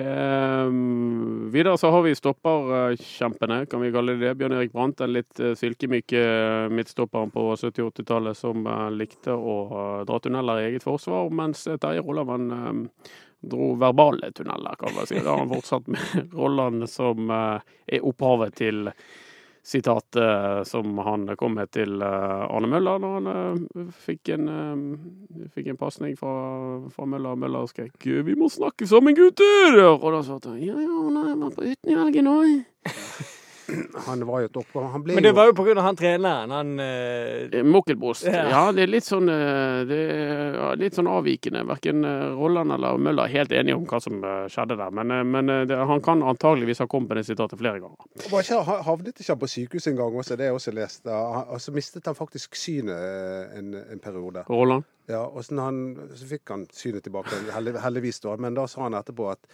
[0.00, 4.34] Ehm, videre så har vi stopperkjempene, kan vi kalle det det.
[4.38, 9.56] Bjørn Erik Brandt, den litt uh, silkemyke eh, midtstopperen på 70-80-tallet som eh, likte å
[9.66, 14.94] eh, dra tunneler i eget forsvar, mens uh, Terje Rolland eh, dro verbale tunneler, kan
[14.94, 15.18] man si.
[15.18, 18.92] Da har han fortsatt med Rolland som eh, er opphavet til
[19.68, 24.48] sitatet som han kom med til eh, Arne Møller når han eh, fikk en,
[25.54, 26.34] fikk en pasning fra,
[26.94, 27.36] fra Møller.
[27.38, 31.40] Møller skrek 'Vi må snakke sammen, gutter!' Og da svarte han 'Ja, ja, nei, jeg
[31.42, 33.34] var på uten i helgen òg'.
[34.08, 34.88] Han var jo et oppgave.
[34.92, 36.52] Han ble Men det jo var jo av han treneren.
[36.54, 38.26] Han eh, Mokkelbost.
[38.28, 38.44] Ja.
[38.48, 41.64] Ja, det er litt sånn, eh, det er litt sånn avvikende.
[41.68, 44.94] Verken eh, Rolland eller Møller er helt enige om hva som eh, skjedde der.
[44.94, 48.28] Men, eh, men eh, det, han kan antageligvis ha kommet med det sitatet flere ganger.
[48.30, 50.38] Var ikke, havnet ikke han på sykehus en gang også?
[50.38, 51.02] Det jeg også lest.
[51.08, 51.18] Da.
[51.48, 54.46] Og så mistet han faktisk synet eh, en, en periode.
[54.48, 54.88] Rolland?
[55.08, 55.82] Ja, og så, han,
[56.16, 58.36] så fikk han synet tilbake, heldigvis da.
[58.40, 59.44] Men da sa han etterpå at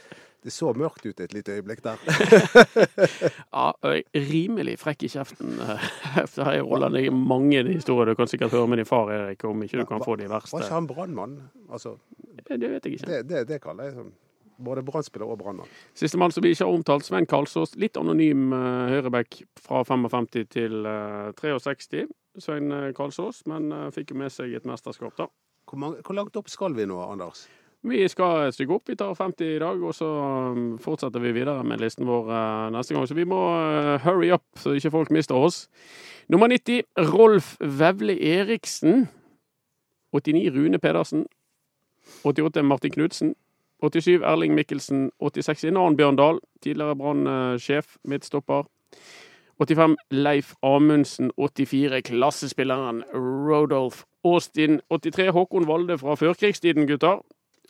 [0.45, 2.01] det så mørkt ut et lite øyeblikk der.
[3.55, 3.71] Ja,
[4.15, 5.55] rimelig frekk i kjeften.
[5.61, 5.87] eh,
[6.23, 6.95] Efter her i Rolland.
[6.99, 9.87] Det er mange historier du kan sikkert høre med din far, Erik, om ikke du
[9.89, 10.53] kan få de verste.
[10.57, 11.39] Var ikke han brannmann?
[11.73, 11.97] Altså,
[12.49, 13.07] Det vet jeg ikke.
[13.07, 14.13] det, det, det kaller jeg sånn.
[14.65, 15.71] Både brannspiller og brannmann.
[15.99, 17.73] Sistemann som vi ikke har omtalt, Sven Karlsås.
[17.81, 22.05] Litt anonym uh, høyreback fra 55 til eh, 63.
[22.39, 25.27] Svein eh, Karlsås, men eh, fikk jo med seg et mesterskap, da.
[25.71, 27.47] Hvor, mange, hvor langt opp skal vi nå, Anders?
[27.85, 28.89] Vi skal et stykke opp.
[28.89, 30.07] Vi tar 50 i dag, og så
[30.57, 33.05] um, fortsetter vi videre med listen vår eh, neste gang.
[33.09, 35.67] Så vi må eh, hurry up, så ikke folk mister oss.
[36.33, 36.81] Nummer 90,
[37.13, 39.05] Rolf Vevle Eriksen.
[40.17, 41.27] 89, Rune Pedersen.
[42.25, 43.35] 88, Martin Knutsen.
[43.85, 45.11] 87, Erling Mikkelsen.
[45.21, 48.65] 86, en annen Bjørn Dahl, tidligere Brann-sjef, midtstopper.
[49.61, 51.31] 85, Leif Amundsen.
[51.37, 54.81] 84, klassespilleren Rodolf Austin.
[54.89, 57.21] 83, Håkon Valde fra førkrigstiden, gutter.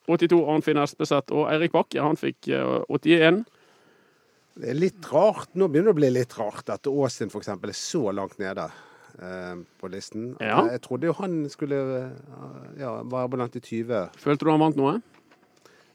[0.07, 2.03] 82 Arnfinn Espeseth og Eirik Bakke.
[2.05, 3.45] Han fikk eh, 81.
[4.55, 5.51] Det er litt rart.
[5.59, 7.49] Nå begynner det å bli litt rart at Austin f.eks.
[7.55, 8.69] er så langt nede
[9.19, 10.35] eh, på listen.
[10.39, 10.61] Ja.
[10.71, 14.15] Jeg trodde jo han skulle eh, ja, være blant de 20.
[14.23, 15.01] Følte du han vant noe?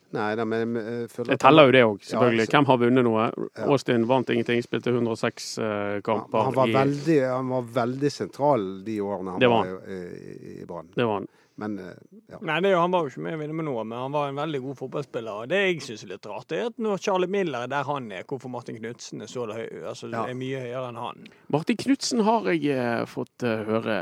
[0.09, 2.41] Nei, da, men jeg føler Det teller jo det òg, selvfølgelig.
[2.41, 3.25] Ja, så- Hvem har vunnet noe?
[3.53, 3.65] Ja.
[3.69, 6.47] Austin vant ingenting, spilte 106 eh, han, kamper.
[6.47, 9.99] han, var i, veldig, han var veldig sentral de årene han Det var, var i,
[10.01, 10.89] i, i Brann.
[10.95, 11.27] Det var han.
[11.59, 11.95] Men eh,
[12.31, 12.37] ja.
[12.45, 14.13] Nei, det, er jo- han var jo ikke med å vinne med noe, men han
[14.15, 15.41] var en veldig god fotballspiller.
[15.43, 17.83] Og det jeg syns er litt rart, det er at når Charlie Miller er der
[17.89, 20.23] han er, hvorfor Martin Knutsen er så høy, altså, Ja.
[20.31, 21.27] er mye høyere enn han.
[21.51, 23.97] Martin Knutsen har jeg eh, fått eh, høre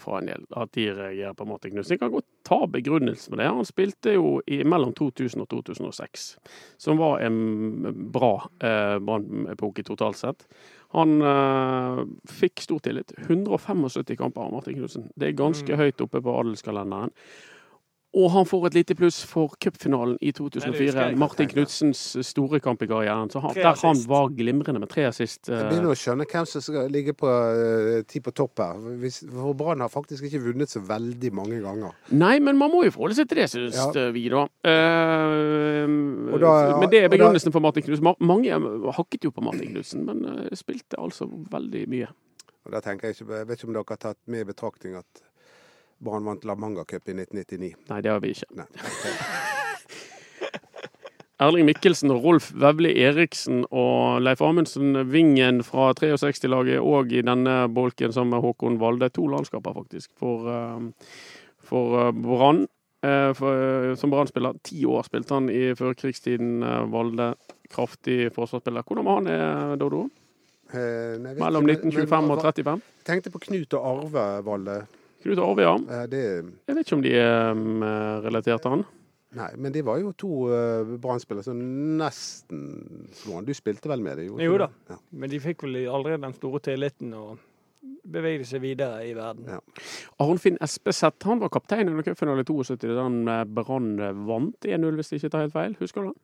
[0.00, 1.96] fra en del at de reagerer på Martin Knutsen.
[1.98, 3.50] Jeg kan godt ta begrunnelsen med det.
[3.52, 6.26] Han spilte jo i mellom 2000 og 2006,
[6.78, 7.38] som var en
[8.14, 8.32] bra
[8.62, 10.46] eh, brannepoke totalt sett.
[10.96, 11.98] Han eh,
[12.32, 13.12] fikk stor tillit.
[13.28, 15.10] 175 kamper av Martin Knutsen.
[15.14, 15.78] Det er ganske Mm.
[15.82, 17.12] høyt oppe på adelskalenderen.
[18.16, 21.02] Og han får et lite pluss for cupfinalen i Nei, det husker 2004.
[21.10, 21.16] jeg.
[21.20, 23.28] Martin Knutsens store kamp i karrieren.
[23.28, 25.50] Så han, der han var glimrende med tre assist.
[25.50, 28.80] Jeg eh, begynner å skjønne hvem som skal ligge på eh, ti på topp her.
[29.34, 31.92] For Brann har faktisk ikke vunnet så veldig mange ganger.
[32.16, 34.08] Nei, men man må jo forholde seg til det, syns Ja.
[34.16, 34.46] vi, da.
[34.64, 38.04] Uh, da ja, men det er begrunnelsen da- for Martin Knutsen.
[38.04, 38.56] Ma- Mange
[38.96, 42.08] hakket jo på Martin Knutsen, men eh, spilte altså veldig mye.
[42.66, 44.96] Og da tenker Jeg ikke, jeg vet ikke om dere har tatt med i betraktning
[44.98, 45.22] at
[46.00, 47.74] Brann vant La Manga Cup i 1999.
[47.88, 48.66] Nei, det har vi ikke.
[51.36, 57.58] Erling Mikkelsen og Rolf Vevli Eriksen og Leif Amundsen Vingen fra 63-laget og i denne
[57.76, 59.10] bolken sammen med Håkon Valde.
[59.12, 61.12] To landskaper, faktisk, for, eh,
[61.68, 62.62] for eh, Brann.
[63.04, 63.34] Eh,
[64.00, 64.56] Som Brann-spiller.
[64.64, 66.64] Ti år spilte han i førkrigstiden.
[66.90, 67.34] Valde,
[67.70, 68.82] kraftig forsvarsspiller.
[68.88, 70.06] Hvordan var han, Dodo?
[70.72, 72.80] Eh, nei, Mellom ikke, men- 1925 og men- 35?
[73.04, 74.80] Tenkte på Knut og Arve Valle.
[75.24, 75.74] Knut Arve, ja.
[75.76, 76.22] Eh, det,
[76.68, 77.82] Jeg vet ikke om de er mm,
[78.26, 78.84] relatert til han.
[79.36, 81.58] nei, men de var jo to uh, Brann-spillere som
[81.98, 83.48] nesten slo han.
[83.48, 84.28] Du spilte vel med det?
[84.28, 84.70] gjorde Jo da.
[84.92, 85.00] Ja.
[85.10, 87.42] Men de fikk vel aldri den store tilliten og
[88.06, 89.48] bevegde seg videre i verden.
[89.50, 89.58] Ja.
[90.22, 93.92] Arnfinn Espeseth han var kaptein under cupfinalen i 72 da han eh, Brann
[94.26, 95.76] vant 1-0, hvis jeg ikke tar helt feil.
[95.82, 96.20] Husker du det?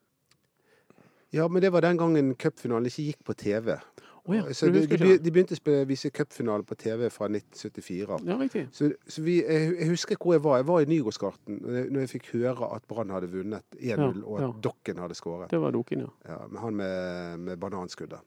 [1.32, 3.74] ja, men det var den gangen cupfinalen ikke gikk på TV.
[4.22, 8.20] Å ja, Så de, de, de begynte å vise cupfinale på TV fra 1974.
[8.28, 8.68] Ja, riktig.
[8.70, 10.60] Så, så vi, jeg, husker hvor jeg var.
[10.60, 14.36] Jeg var i Nygårdsgarten når jeg- fikk høre at Brann hadde vunnet 1-0, Ja, og
[14.38, 14.50] at ja.
[14.68, 15.50] Dokken hadde skåret.
[15.50, 16.12] Det var Dokken, ja.
[16.28, 18.22] Ja, med han med, med bananskuddet.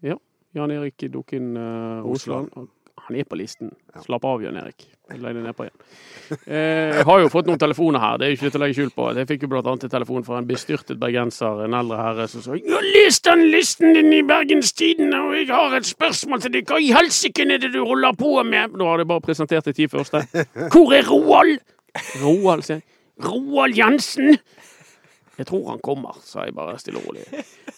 [0.55, 2.51] Jan Erik Dokken uh, Osland.
[2.51, 2.69] Osland.
[3.05, 3.69] Han er på listen.
[4.01, 4.87] Slapp av, Jan Erik.
[5.13, 5.75] Legg deg nedpå igjen.
[6.49, 8.77] Eh, jeg har jo fått noen telefoner her, det er jo ikke til å legge
[8.79, 9.09] skjul på.
[9.13, 12.41] Jeg fikk jo blant annet en telefon fra en bestyrtet bergenser, en eldre herre, som
[12.41, 16.41] sa 'Jeg har lest den listen din i Bergens Tidende, og jeg har et spørsmål
[16.41, 16.65] til deg.
[16.65, 19.73] Hva i helsike er det du holder på med?' Nå har jeg bare presentert de
[19.73, 20.25] ti første.
[20.71, 21.59] 'Hvor er Roald?'
[22.23, 22.83] Roald, sier jeg.
[23.21, 24.39] 'Roald Jensen'.
[25.35, 27.25] Jeg tror han kommer, sa jeg bare stille og rolig.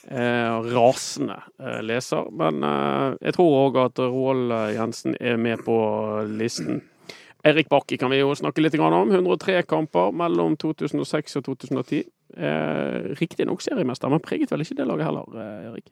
[0.08, 2.30] Eh, rasende eh, leser.
[2.32, 5.76] Men eh, jeg tror òg at Roald Jensen er med på
[6.32, 6.80] listen.
[7.48, 9.12] Erik Bakke kan vi jo snakke litt om.
[9.12, 12.06] 103 kamper mellom 2006 og 2010.
[12.38, 15.92] Eh, Riktignok seriemester, men preget vel ikke det laget heller, eh, Erik?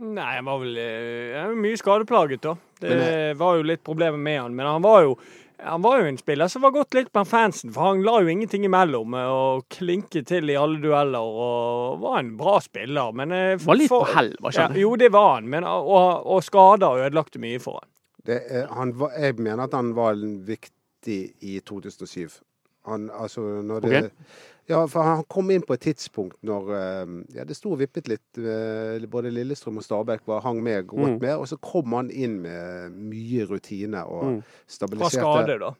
[0.00, 2.56] Nei, han var vel eh, var mye skadeplaget, da.
[2.80, 4.54] Det var jo litt problemer med han.
[4.56, 5.16] Men han var jo
[5.62, 8.28] han var jo en spiller som var gått litt på fansen, for han la jo
[8.32, 13.12] ingenting imellom eh, og klinket til i alle dueller og var en bra spiller.
[13.16, 14.80] Men for, Var litt på hell, var ikke ja.
[14.84, 17.88] Jo, det var han, men, og, og skader ødelagte mye for han.
[18.26, 20.14] Det, er- han var, jeg mener at han var
[20.48, 22.40] viktig i 2007.
[22.88, 24.36] Han, altså, når det, Ok.
[24.70, 28.06] Ja, for han kom inn på et tidspunkt når eh, ja, det sto og vippet
[28.12, 28.38] litt.
[28.38, 31.20] eh, Både Lillestrøm og Stabæk var, hang med godt Mm.
[31.20, 31.36] med.
[31.42, 34.42] Og så kom han inn med mye rutine og Mm.
[34.68, 35.72] Fra skader, skade, da.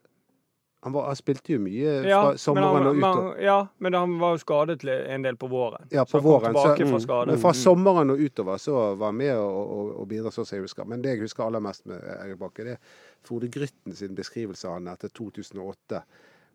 [0.82, 3.40] Han, var, han spilte jo mye fra ja, sommeren han, og men, utover.
[3.44, 5.84] ja, men han var jo skadet en del på våren.
[5.92, 6.54] Ja, Så på han kom våren.
[6.54, 7.00] tilbake Så, fra Mm.
[7.04, 7.26] skade.
[7.26, 10.56] men fra sommeren og utover så var han med og, og, og bidro sånn som
[10.56, 10.86] jeg husker.
[10.88, 12.78] Men det jeg husker aller mest med Erik Bakke, det er
[13.22, 16.02] Frode Grytten sin beskrivelse av han etter 2008.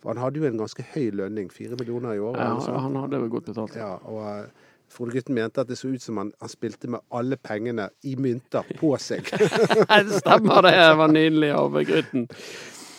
[0.04, 2.40] For han hadde jo en ganske høy lønning, fire millioner i året.
[2.68, 3.76] Ja, han hadde vel godt betalt.
[3.80, 7.02] Ja, og eh, Frode Grytten mente at det så ut som han, han spilte med
[7.16, 9.28] alle pengene i mynter på seg.
[9.32, 12.28] Det stemmer, det var nydelig av Grytten.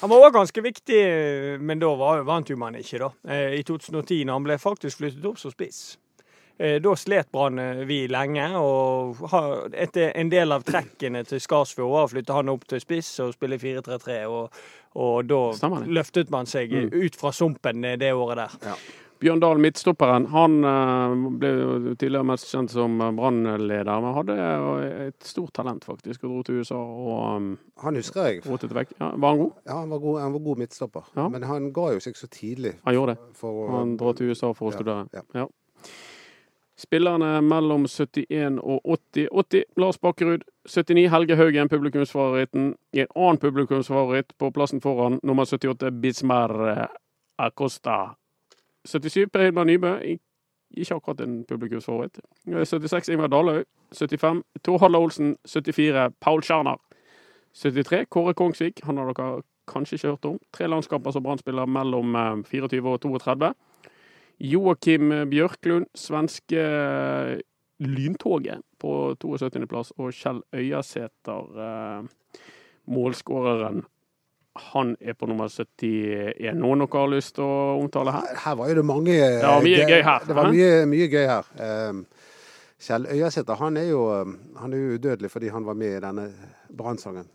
[0.01, 0.99] Han var òg ganske viktig,
[1.65, 3.09] men da var, vant jo man ikke, da.
[3.33, 5.97] Eh, I 2010, når han ble faktisk flyttet opp som spiss.
[6.59, 9.16] Eh, Da slet Brann eh, vi lenge, og
[9.77, 13.35] etter en del av trekkene til Skarsfjord var å flytte han opp til spiss og
[13.37, 14.55] spille 4-3-3, og,
[14.97, 16.88] og da Stemmer løftet man seg Mm.
[16.92, 18.79] ut fra sumpen eh, det året der.
[19.21, 20.57] Bjørn Dahl, midtstopperen, han
[21.40, 21.51] ble
[21.97, 24.35] tidligere mest kjent som brannleder, men hadde
[25.07, 28.42] et stort talent, faktisk, og dro til USA og Han husker jeg.
[28.45, 28.92] rotet vekk.
[29.01, 29.53] Ja, var han god?
[29.64, 31.09] Ja, han var god, han var god midtstopper.
[31.16, 31.29] Ja.
[31.33, 32.75] Men han ga jo seg så tidlig.
[32.85, 33.25] Han gjorde det.
[33.40, 35.25] For, for Han dro til USA for å Ja, studere.
[35.35, 35.47] ja.
[36.79, 39.29] Spillerne mellom 71 og 80.
[39.33, 40.45] 80 Lars Bakkerud.
[40.69, 42.75] 79 Helge Haugen, publikumsfavoritten.
[42.93, 46.87] En annen publikumsfavoritt på plassen foran, nummer 78 Bismar eh,
[47.39, 48.17] Acosta.
[48.85, 49.95] 77 Per Hilmar Nybø.
[50.71, 52.21] Ikke akkurat en publikumsfavoritt.
[52.45, 53.65] 76 Ingvar Dalhaug.
[53.93, 55.37] 75 Tor Hadla Olsen.
[55.47, 56.77] 74 Paul Scherner.
[57.55, 58.81] 73 Kåre Kongsvik.
[58.85, 60.39] Han har dere kanskje ikke hørt om.
[60.53, 63.55] Tre landskamper som Brann-spiller mellom eh, 24 og 32.
[64.42, 67.38] Joakim Bjørklund, svenske eh,
[67.81, 69.66] Lyntoget på 72.
[69.68, 72.40] plass, og Kjell Øyasæter, eh,
[72.87, 73.85] målskåreren.
[74.72, 76.55] Han er på nummer 71.
[76.57, 78.31] Noen dere har lyst til å omtale her?
[78.44, 81.51] Her var jo det mange Ja, mye gøy her, Det var mye, mye gøy her.
[81.61, 82.07] Um,
[82.81, 84.01] Kjell Øyasæter han er jo
[84.57, 86.27] han er udødelig fordi han var med i denne
[86.77, 87.29] brannsangen.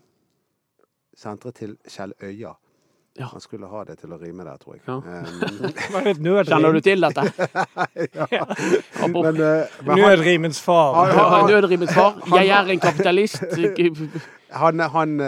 [1.14, 2.56] Senteret til Kjell Øya.
[3.18, 3.26] Ja.
[3.32, 4.82] Han skulle ha det til å rime der, tror jeg.
[4.86, 4.94] Ja.
[4.96, 5.02] Um,
[5.94, 6.46] var nødrim.
[6.48, 7.24] Kjenner du til dette?
[8.32, 8.46] ja.
[9.04, 10.94] Men, uh, men Nødrimens far.
[10.96, 12.16] Han- han- Nødrimets far.
[12.32, 13.44] Jeg er en kapitalist.
[14.62, 15.18] han, han,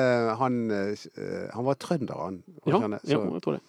[0.41, 0.59] han,
[1.53, 2.41] han var trønder, han.
[2.67, 3.63] Ja, han Så, jeg tror det.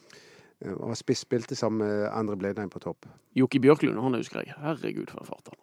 [0.79, 3.05] han spilte sammen med Endre Blindheim på topp.
[3.35, 4.55] Jokke Bjørklund, han husker jeg.
[4.63, 5.59] Herregud, for en fart han.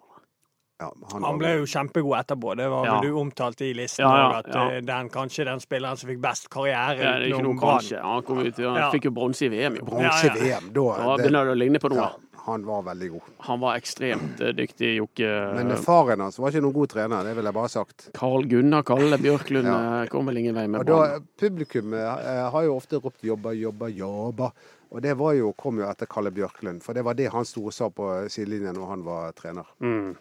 [0.81, 2.57] Ja, Han han, ble jo kjempegod etterpå.
[2.57, 2.95] Det var Ja.
[3.01, 4.03] vel du omtalt i listen.
[4.03, 4.71] Ja, at ja.
[4.73, 8.01] eh, den kanskje den spilleren som fikk best karriere Ja, det er ikke noe kanskje.
[8.03, 8.91] Han, kom ut, han Ja.
[8.91, 9.75] fikk jo bronse i VM.
[9.85, 10.59] Bronse i ja.
[10.59, 10.97] VM, da.
[10.99, 11.97] Da begynner det å ligne på noe.
[11.97, 12.11] Ja,
[12.45, 13.23] Han var veldig god.
[13.47, 15.55] Han var ekstremt eh, dyktig, Jokke.
[15.55, 18.09] Men eh, faren hans var ikke noen god trener, det vil jeg bare ha sagt.
[18.19, 20.07] Carl Gunnar Kalle Bjørklund Ja.
[20.11, 24.51] kom vel ingen vei med Og da, publikum har jo ofte ropt 'jobba, jobba, jobba'.
[24.91, 27.65] Og det var jo, kom jo etter Kalle Bjørklund, for det var det han sto
[27.65, 29.65] og sa på sidelinjen når han var trener.
[29.81, 30.17] Mm.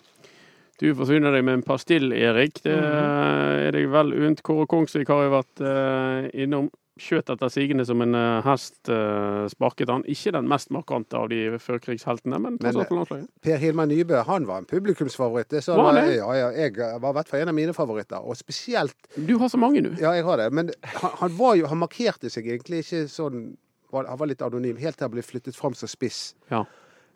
[0.82, 2.62] Du forsyner deg med en pastill, Erik.
[2.65, 3.67] Det Mhm.
[3.67, 4.41] er deg vel unt.
[4.44, 6.72] Kåre Kongsvik har jo vært eh, innom.
[7.02, 10.04] Skjøt etter sigende som en eh, hest, eh, sparket han.
[10.12, 13.28] Ikke den mest markante av de førkrigsheltene, men tross alt på landslaget.
[13.41, 15.50] Per Hilmar Nybø han var en publikumsfavoritt.
[15.50, 16.15] Det Var det?
[16.17, 18.17] ja, ja, jeg var i hvert fall en av mine favoritter.
[18.22, 19.96] Og spesielt Du har så mange, du.
[20.02, 20.52] Ja, jeg har det.
[20.54, 23.56] Men han, han, var jo, han markerte seg egentlig ikke sånn
[23.94, 26.65] Han var litt anonym helt til han ble flyttet fram som spiss Ja.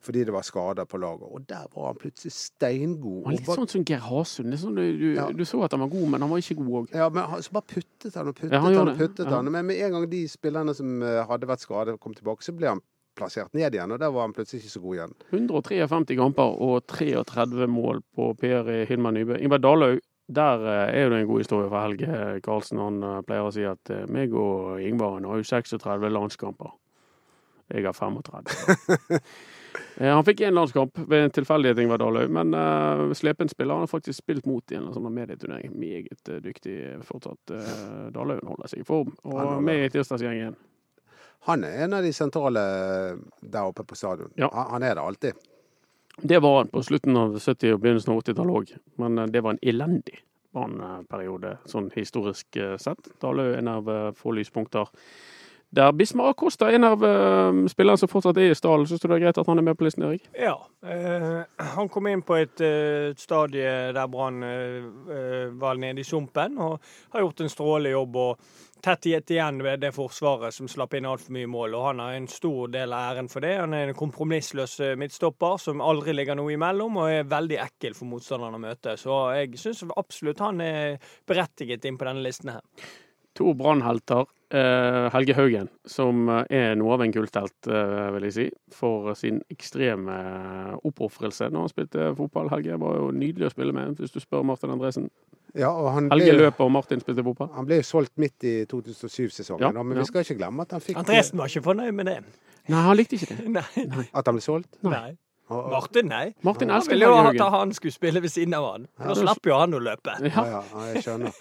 [0.05, 1.25] Fordi det var skader på laget.
[1.33, 3.23] Og der var han plutselig steingod.
[3.25, 4.53] Han var litt sånn som Geir Hasund.
[4.53, 5.27] Er sånn du, du, Ja.
[5.33, 6.91] du så at han var god, men han var ikke god òg.
[6.95, 9.35] Ja, men han, så bare puttet han og puttet Ja, han han, og puttet Ja.
[9.39, 9.51] han.
[9.51, 12.67] Men med en gang de spillerne som eh, hadde vært skadet, kom tilbake, så ble
[12.75, 12.81] han
[13.15, 13.91] plassert ned igjen.
[13.95, 15.13] Og der var han plutselig ikke så god igjen.
[15.31, 19.37] 153 kamper og 33 mål på Per Hilmar Nybø.
[19.39, 22.77] Ingvar Dalhaug, der eh, er det en god historie for Helge Karlsen.
[22.83, 26.73] Han eh, pleier å si at meg og Ingvar har jo 36 landskamper.
[27.73, 28.45] Jeg har 35.
[29.97, 33.85] Eh, Han fikk én landskamp ved en tilfeldighet, Ingvar Dalhaug, men uh, slepen spiller han
[33.85, 35.73] har faktisk spilt mot i en sånn medieturnering.
[35.79, 37.53] Meget eh, dyktig fortsatt.
[37.53, 40.55] Uh, Dalhaug holder seg i form, og med i tirsdagsgjengen.
[41.45, 44.31] Han er en av de sentrale eh, der oppe på stadion.
[44.35, 44.49] Ja.
[44.71, 45.33] Han, er det alltid.
[46.17, 49.43] Det var han på slutten av 70- og begynnelsen av 80-tallet òg, men eh, det
[49.45, 50.23] var en elendig
[50.55, 53.11] Brann-periode sånn historisk eh, sett.
[53.21, 54.89] Dalhaug er en av eh, få lyspunkter.
[55.75, 58.88] Der Bismar Acosta en av uh, spillerne som fortsatt er i stallen.
[58.88, 60.29] Syns du det er greit at han er med på listen, Erik?
[60.39, 60.53] Ja.
[60.85, 61.41] Uh,
[61.75, 66.79] han kom inn på et uh, stadie der Brann eh, var nede i sumpen, og
[67.11, 68.15] har gjort en strålende jobb.
[68.15, 71.75] og Tett igjen ved det forsvaret som slapp inn altfor mye mål.
[71.75, 73.55] og Han har en stor del av æren for det.
[73.59, 78.07] Han er en kompromissløs midtstopper som aldri ligger noe imellom, og er veldig ekkel for
[78.13, 78.95] motstanderen å møte.
[79.01, 82.63] Så jeg syns absolutt han er berettiget inn på denne listen her.
[83.36, 84.26] To brannhelter.
[84.56, 89.10] Eh, Helge Haugen, som eh, er noe av en kulthelt, eh, vil jeg si, for
[89.17, 90.13] sin ekstreme
[90.86, 92.52] oppofrelse når han spilte fotball.
[92.54, 95.10] Helge var jo nydelig å spille med, hvis du spør Martin Andresen.
[95.58, 97.50] Ja, og han Helge ble, løper, og Martin spilte fotball.
[97.56, 100.04] han ble jo solgt midt i 2007-sesongen, Ja, men ja.
[100.04, 102.17] vi skal ikke glemme at han fikk Andresen var ikke fornøyd med det.
[102.69, 103.50] Nei, han likte ikke det.
[103.95, 104.08] Nei.
[104.13, 104.71] At han ble solgt.
[104.86, 104.93] nei.
[104.93, 105.17] nei.
[105.50, 106.32] Martin, nei.
[106.41, 108.88] Martin Han ville jo at han skulle spille ved siden av han.
[108.98, 109.12] Ja.
[109.12, 110.15] Da slapp jo han å løpe.
[110.21, 111.36] ja, Ja, ja, ja, jeg skjønner.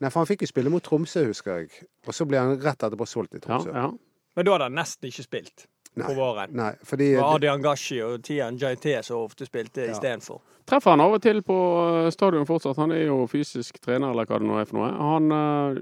[0.00, 1.86] Nei, for han fikk jo spille mot Tromsø, husker jeg.
[2.06, 3.72] Og så ble han rett etterpå solgt i Tromsø.
[3.72, 3.88] ja.
[4.36, 5.62] Men da hadde han nesten ikke spilt
[5.96, 6.04] Nei.
[6.10, 6.50] på våren.
[6.52, 9.92] Nei, fordi Det var Adian Gashi og Tian JT som ofte spilte Ja.
[9.94, 10.42] istedenfor.
[10.66, 11.56] Treffer han av og til på
[12.04, 12.76] eh, stadion fortsatt.
[12.76, 14.90] Han er jo fysisk trener, eller hva det nå er for noe.
[14.92, 15.80] Han eh,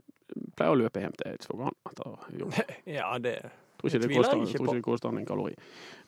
[0.55, 2.55] pleier å løpe hjem til Eidsvåg, han, etter jobb.
[3.01, 3.41] Ja, det
[3.81, 5.57] Tror ikke det koster, ikke tror ikke det koster han en kalori.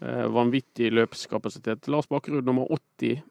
[0.01, 1.88] Eh, vanvittig løpskapasitet.
[1.88, 3.23] Lars Bakkerud nummer 80.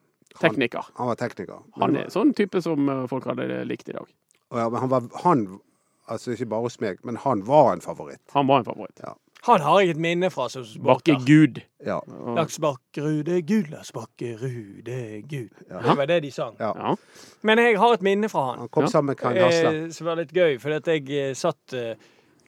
[0.41, 0.83] Tekniker.
[0.97, 1.63] han var tekniker.
[1.79, 4.11] Han er sånn type som eh, folk hadde likt i dag.
[4.53, 5.59] Ja, men han var han,
[6.07, 8.21] altså ikke bare hos meg, men han var en favoritt.
[8.33, 9.01] Han var en favoritt.
[9.45, 11.13] Han har jeg et minne fra som supporter.
[11.19, 11.59] Bakkegud.
[11.85, 11.99] Ja.
[12.07, 15.49] Og- Laks Bakkerud er gud, Lars Bakkerud er gud.
[15.69, 15.79] Ja.
[15.85, 16.55] Det var det de sang.
[16.59, 16.71] Ja.
[16.75, 16.95] Ja.
[17.43, 18.59] Men jeg har et minne fra han.
[18.59, 18.87] Han kom Ja.
[18.89, 19.85] sammen med Kan Hasle.
[19.85, 21.95] Eh, som var litt gøy, for at jeg eh, satt eh,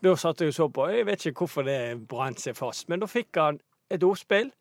[0.04, 0.88] Da satt jeg og så på.
[0.94, 4.52] Jeg vet ikke hvorfor det brant seg fast, men da fikk han et ordspill.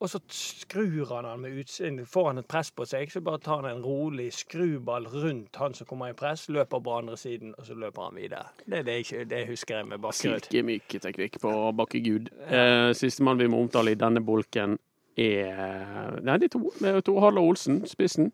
[0.00, 3.38] Og så skrur han han med utsiden, får han et press på seg, så bare
[3.44, 7.52] tar han en rolig skruball rundt han som kommer i press, løper på andre siden,
[7.58, 8.46] og så løper han videre.
[8.64, 10.40] Det er det, jeg, ikke- det husker jeg med Bakkerud.
[10.40, 12.30] Silkemyk teknikk på Bakkegud.
[12.48, 14.78] Eh, Sistemann vi må omtale i denne bolken
[15.18, 16.72] er Nei, de to.
[16.80, 18.32] Det er Tor Harle Olsen, spissen.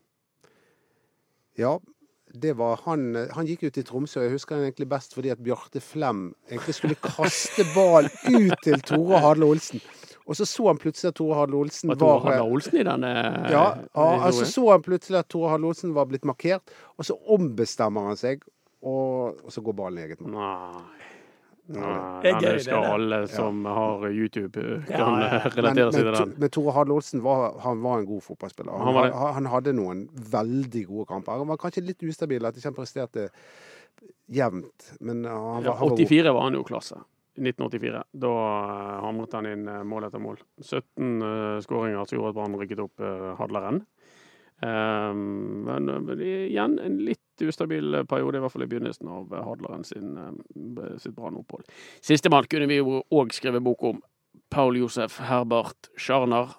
[1.58, 1.78] Ja,
[2.42, 4.20] det var han Han gikk ut i Tromsø.
[4.20, 8.54] og Jeg husker han egentlig best fordi at Bjarte Flem egentlig skulle kaste ball ut
[8.62, 9.80] til Tore Hadle Olsen.
[10.26, 12.84] Og så så han plutselig at Tore Harald Olsen Var Tor var Hadler Olsen i
[12.86, 13.62] denne Ja, ja
[13.94, 18.10] og, altså så han plutselig at Tore Hadle Olsen var blitt markert, og så ombestemmer
[18.10, 18.42] han seg,
[18.82, 20.34] og, og så går ballen i eget mål.
[20.34, 21.06] Nei.
[21.66, 21.82] Det
[22.30, 25.40] er gøy, det skal alle som har YouTube, eh, kan ja, ja.
[25.50, 26.34] Relatere seg til den.
[26.38, 28.70] men Tore Hadle Olsen var, han var en god fotballspiller.
[28.70, 30.04] Han, Han var han, hadde noen
[30.36, 31.40] veldig gode kamper.
[31.42, 33.26] Han var kanskje litt ustabil, at ikke han presterte
[34.30, 34.92] jevnt.
[35.00, 36.06] Men han var, Ja, han var god.
[36.06, 37.02] 84 var han jo klasse.
[37.36, 38.04] I 1984.
[38.26, 40.40] Da eh, hamret han inn eh, mål etter mål.
[40.62, 43.06] 17 uh, skåringer som gjorde at Brann rykket opp
[43.40, 43.84] Hadleren.
[44.62, 45.88] Um, men
[46.20, 50.14] eh, igjen en litt ustabil periode, i hvert fall i begynnelsen av eh, Hadleren sin,
[50.16, 51.68] eh, sitt Brann-opphold.
[52.00, 54.00] Sistemann kunne vi jo òg skrevet bok om.
[54.52, 56.56] Paul Josef Herbert Scharner.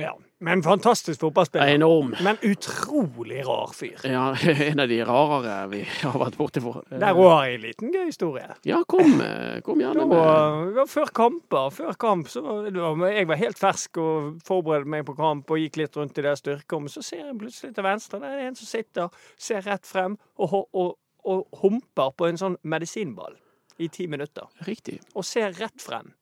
[0.00, 0.14] Ja.
[0.40, 1.74] Men fantastisk fotballspiller.
[1.74, 2.12] Enorm.
[2.22, 3.98] Men utrolig rar fyr.
[4.06, 4.36] Ja,
[4.70, 6.84] en av de rarere vi har vært borti for.
[6.92, 8.46] Der òg har jeg en liten gøy historie.
[8.68, 10.84] Ja, kom, eh, kom gjerne med.
[10.92, 11.72] før kamper.
[11.74, 15.80] Før kamp så var, Jeg var helt fersk og forberedte meg på kamp og gikk
[15.82, 16.94] litt rundt i det styrkerommet.
[16.94, 20.68] Så ser jeg plutselig til venstre der er en som sitter, ser rett frem og,
[20.72, 20.94] og,
[21.26, 23.34] og humper på en sånn medisinball
[23.78, 24.46] i ti minutter.
[24.66, 25.00] Riktig.
[25.14, 26.14] Og ser rett frem.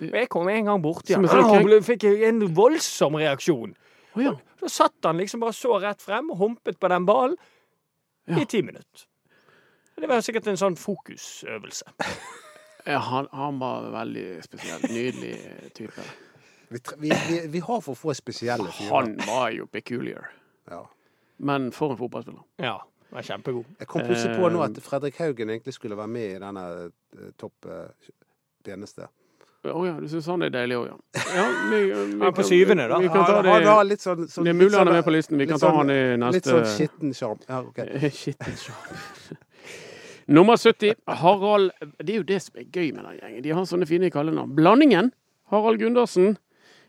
[0.00, 1.24] Og jeg kom en gang han.
[1.24, 3.74] en sånn ble- fikk en voldsom reaksjon.
[4.16, 4.32] Oh, ja.
[4.60, 7.36] Så satt han liksom bare så rett frem humpet på den ballen
[8.28, 8.38] Ja.
[8.38, 9.06] i ti minutter.
[9.96, 11.84] Det var sikkert en sånn fokusøvelse.
[12.86, 14.80] ja han, han var veldig spesiell.
[14.90, 15.36] Nydelig
[15.74, 16.02] type.
[16.72, 18.90] Vi, vi, vi, vi har for få spesielle fyrer.
[18.94, 20.30] Han var jo peculiar.
[20.70, 20.84] Ja.
[21.38, 22.42] Men for en fotballspiller.
[22.62, 22.78] Ja,
[23.12, 23.64] var kjempegod.
[23.78, 24.64] Jeg kom plutselig på nå Eh.
[24.70, 26.64] at Fredrik Haugen egentlig skulle være med i denne
[27.18, 28.12] eh, topp eh,
[28.64, 29.08] tjeneste.
[29.62, 31.22] Å ja, du syns han er deilig òg, ja.
[31.36, 31.78] ja vi,
[32.18, 32.98] vi på syvende, da.
[32.98, 35.06] Vi kan ta det, ja, litt sånn, sånn det er mulig han er sånn- med
[35.06, 35.38] på listen.
[35.38, 37.38] Vi kan ta sånn- han i neste Litt sånn skitten sjarm.
[37.46, 37.78] Ja, ok.
[38.22, 39.38] Skitten sjarm.
[40.38, 43.42] Nummer 70, Harald Det er jo det som er gøy med den gjengen.
[43.42, 44.54] De har sånne fine kallenavn.
[44.56, 45.12] Blandingen.
[45.50, 46.36] Harald Gundersen.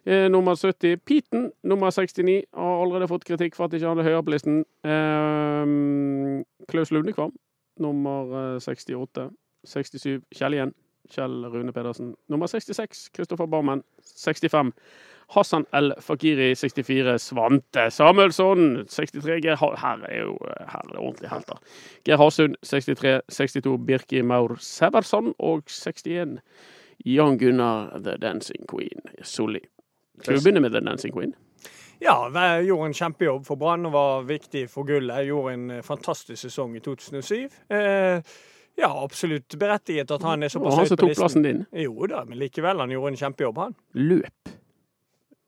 [0.06, 0.98] Eh, nummer 70.
[1.08, 4.58] Piten, nummer 69, har allerede fått kritikk for at ikke han er høyere på listen.
[4.84, 7.32] Eh, Klaus Lundekvam,
[7.80, 9.30] nummer eh, 68.
[9.64, 10.74] 67, Kjell igjen.
[11.12, 12.16] Kjell Rune Pedersen.
[12.30, 13.84] Nummer 66, Kristoffer Barmen.
[14.04, 14.72] 65,
[15.34, 16.56] Hassan El Fakiri.
[16.56, 18.86] 64, Svante Samuelsson.
[18.88, 21.60] 63, Geir Her er jo her er det ordentlig helter.
[22.06, 25.34] Geir Hasund 63, 62 Birki Maur Severson.
[25.40, 26.40] og 61
[27.06, 29.60] Jan Gunnar The Dancing Queen Solli.
[30.22, 31.34] Skal vi begynne med The Dancing Queen?
[32.02, 35.16] Ja, jeg gjorde en kjempejobb for Brann og var viktig for gullet.
[35.22, 37.48] Jeg gjorde en eh, fantastisk sesong i 2007.
[37.72, 38.20] Eh,
[38.80, 41.22] ja, absolutt berettiget at han er såpass han høyt som på tok listen.
[41.24, 43.76] plassen din, Jo da, men likevel, han gjorde en kjempejobb, han.
[43.94, 44.54] løp.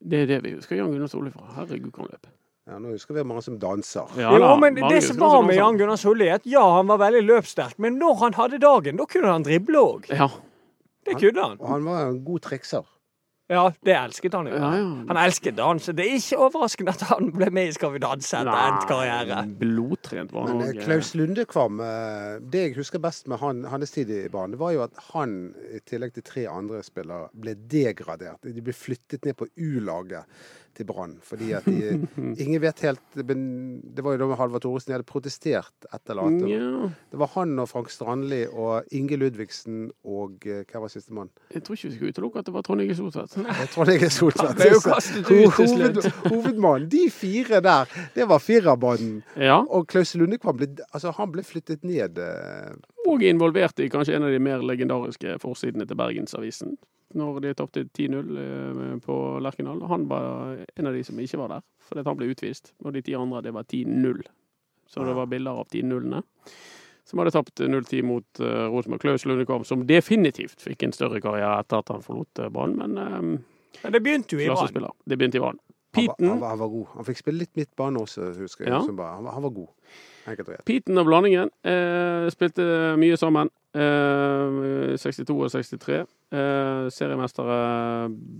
[0.06, 1.46] Det er det vi husker Jan Gunnar Solli fra.
[1.56, 2.30] Herregud, kan løpe.
[2.66, 4.10] Ja, nå husker vi mange som danser.
[4.18, 5.56] Ja, jo, men mange det som var med.
[5.58, 9.06] Jan Gunnar Solli, at ja, han var veldig løpssterk, men når han hadde dagen, da
[9.10, 10.10] kunne han drible òg.
[10.10, 10.28] Ja.
[11.06, 11.58] Det kunne han.
[11.62, 12.86] Og han var en god trikser.
[13.46, 14.56] Ja, det elsket han jo.
[14.58, 14.86] ja, ja.
[15.06, 15.84] Han elsket dans.
[15.86, 19.42] Det er ikke overraskende at han ble med i Skal vi danse etter endt karriere.
[19.60, 20.82] Blodtrent var han Men eh.
[20.82, 24.82] Klaus Lundekvam, eh, det jeg husker best med han, hans tid i banen, var jo
[24.88, 25.36] at han,
[25.70, 28.42] i tillegg til tre andre spillere, ble degradert.
[28.42, 30.26] De ble flyttet ned på U-laget
[30.76, 31.16] til Brann.
[31.24, 31.96] Fordi at de
[32.44, 36.48] Ingen vet helt det var jo da Halvard Thoresen de hadde protestert et eller annet.
[36.50, 41.30] Ja, Det var han og Frank Strandli og Inge Ludvigsen og eh, Hva var sistemann?
[41.54, 43.36] jeg tror ikke vi skal utelukke at det var Trond Inge Soltvedt.
[43.74, 44.60] Trond er Soltvedt.
[45.26, 46.88] Hoved, hovedmannen.
[46.92, 49.22] De fire der, det var firerbanden.
[49.36, 52.18] Ja, Og Klaus Lundekvam ble, altså, han ble flyttet ned.
[52.18, 52.74] eh,
[53.06, 56.76] og involvert i kanskje en av de mer legendariske forsidene til Bergensavisen.
[57.14, 59.82] Når de tapte 10-0 eh, på Lerkendal.
[59.88, 62.72] Han var en av de som ikke var der, fordi han ble utvist.
[62.84, 64.24] Og de ti andre, det var 10-0.
[64.90, 66.22] Så det var bilder av 10-0-ene.
[67.06, 69.00] Som hadde tapt 0-10 mot uh, Rosenborg.
[69.04, 72.98] Klaus Lundekvam, som definitivt fikk en større karriere etter at han forlot uh, banen, men
[72.98, 73.44] um,
[73.84, 74.90] Men det begynte jo i Brann.
[75.06, 75.58] Det begynte i Brann.
[75.94, 76.86] Han, var- han, var- han var god.
[76.96, 78.72] Han fikk spille litt midtbane også, husker jeg.
[78.74, 78.80] Ja.
[78.98, 79.68] bare- Han, var- han var god.
[80.66, 82.66] Piten og blandingen eh, spilte
[82.98, 83.50] mye sammen.
[83.76, 86.04] Eh, 62 og 63.
[86.32, 87.56] Uh, seriemestere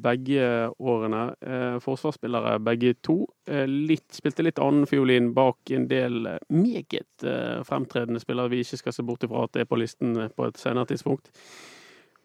[0.02, 0.46] begge
[0.80, 1.24] årene.
[1.44, 3.18] Uh, forsvarsspillere begge to.
[3.46, 8.64] Eh, litt, spilte litt annen fiolin bak en del eh, meget eh, fremtredende spillere vi
[8.64, 11.30] ikke skal se bort ifra at det er på listen eh, på et senere tidspunkt.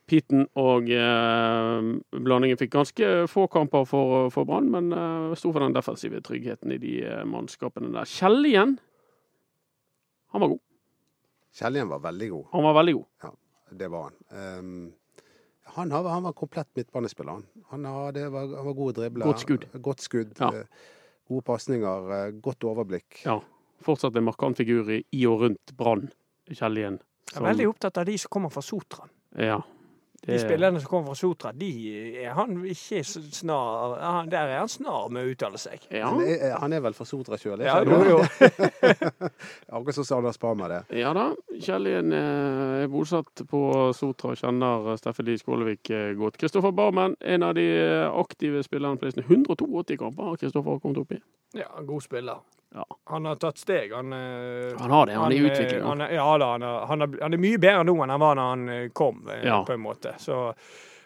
[0.10, 5.62] Piten og eh, blandingen fikk ganske få kamper for, for Brann, men eh, sto for
[5.62, 8.10] den defensive tryggheten i de eh, mannskapene der.
[8.10, 8.80] Kjell igjen,
[10.34, 10.64] han var god.
[11.54, 12.46] Kjellien var veldig god.
[12.52, 13.06] Han var veldig god.
[13.24, 13.32] Ja,
[13.82, 14.18] Det var han.
[14.60, 14.94] Um,
[15.76, 17.32] han, har, han var komplett midtbanespiller.
[17.32, 19.26] Han, han, hadde, var, han var god å drible.
[19.30, 19.68] Godt skudd.
[19.82, 20.34] Godt skudd.
[20.40, 20.50] Ja.
[20.62, 20.66] eh,
[21.32, 22.10] Gode pasninger.
[22.18, 23.22] eh, Godt overblikk.
[23.26, 23.38] Ja.
[23.82, 26.10] Fortsatt en markant figur i, i og rundt Brann,
[26.52, 27.00] Kjellien.
[27.32, 29.08] Jeg er veldig opptatt av de som kommer fra Sotra.
[29.40, 29.62] Ja.
[30.22, 31.68] De spillerne som kommer fra Sotra, de
[32.22, 35.82] er han ikke snar han- Der er han snar med å uttale seg.
[35.90, 36.12] Ja.
[36.12, 37.64] Han, er, han er vel fra Sotra sjøl?
[37.66, 38.20] Ja, jo, jo.
[39.74, 40.82] Akkurat som Anders Parma, det.
[41.00, 41.32] ja da.
[41.62, 43.64] Kjellien eh, er bosatt på
[43.98, 46.38] Sotra og kjenner Steffen Lie Skålevik eh, godt.
[46.42, 49.26] Kristoffer Barmen, en av de eh, aktive spillerne på listen.
[49.26, 51.22] 182 kamper har Kristoffer kommet opp i.
[51.58, 52.44] Ja, god spiller.
[52.76, 52.86] Ja.
[53.12, 53.92] Han har tatt steg.
[53.92, 55.84] Han, eh, Han har det, han er i eh, utvikling.
[55.84, 58.40] Han ja da, han er, han, er, han er mye bedre nå enn han var
[58.40, 59.60] da han eh, kom, eh, Ja.
[59.68, 60.14] på en måte.
[60.24, 60.54] Så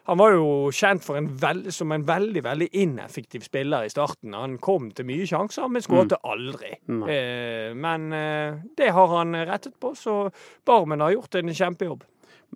[0.05, 4.35] han var jo kjent en veld, som en veldig veldig ineffektiv spiller i starten.
[4.37, 6.75] Han kom til mye sjanser, men skåret aldri.
[6.85, 7.01] Mm.
[7.09, 10.29] Eh, men eh, det har han rettet på, så
[10.65, 12.03] Barmen har gjort en kjempejobb.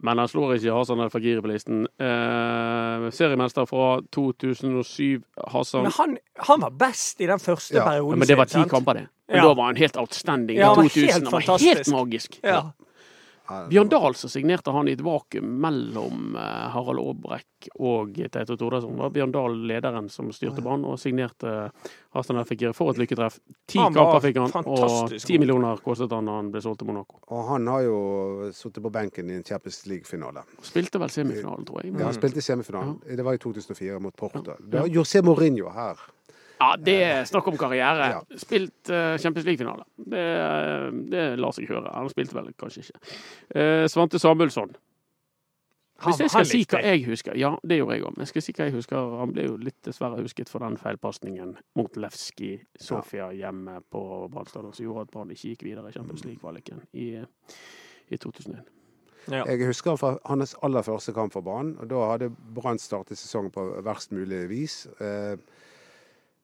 [0.01, 1.81] Men han slår ikke Hassan El Fakiri på listen.
[1.99, 5.21] Eh, seriemester fra 2007,
[5.51, 6.17] Hassan Men han,
[6.49, 9.07] han var best i den første Ja, ja, perioden Men det var ti kamper, det.
[9.27, 9.43] Men Ja.
[9.43, 10.57] da var han helt outstanding.
[10.57, 12.39] Ja, han var I 2000 helt han var helt magisk.
[12.43, 12.61] Ja.
[13.49, 18.55] Ja, Bjørn Dahl så signerte han i et vakuum mellom eh, Harald Aabrekk og Teito
[18.55, 18.95] Tordasson.
[18.97, 21.71] Var Bjørn Dahl lederen som styrte banen og signerte
[22.13, 23.39] Hassan El for et lykketreff.
[23.67, 27.19] Ti kamper fikk han, og ti millioner kostet han da han ble solgt til Monaco.
[27.29, 27.99] Og han har jo
[28.53, 30.43] sittet på benken i en Champions League-finale.
[30.61, 31.91] Spilte vel semifinalen, tror jeg.
[31.93, 32.05] Ja, Mm.
[32.05, 32.95] han spilte semifinalen.
[32.99, 33.17] semifinalen.
[33.17, 34.41] Det var i 2004 mot Porto.
[34.41, 35.97] Det var José Mourinho her.
[36.59, 38.09] Ja, det er snakk om karriere.
[38.11, 38.19] Ja.
[38.41, 39.85] Spilt uh, Champions League-finale.
[39.95, 40.23] Det,
[41.11, 41.91] det lar seg høre.
[41.95, 43.01] Han spilte vel kanskje ikke.
[43.55, 44.73] Uh, Svante Samuelsson.
[45.99, 48.13] Han- Hvis jeg skal si hva jeg husker Ja, det gjorde jeg òg.
[48.15, 49.15] Men jeg skal si hva jeg husker.
[49.19, 54.47] Han ble jo litt dessverre husket for den feilpasningen mot Levski Sofia hjemme på Brann
[54.47, 57.09] som gjorde at Brann ikke gikk videre i Champions League-kvaliken i,
[58.09, 58.63] i 2001.
[59.27, 59.43] Ja.
[59.45, 61.73] Jeg husker fra hans aller første kamp for Brann.
[61.91, 64.85] Da hadde Brann startet sesongen på verst mulig vis.
[65.03, 65.35] Eh,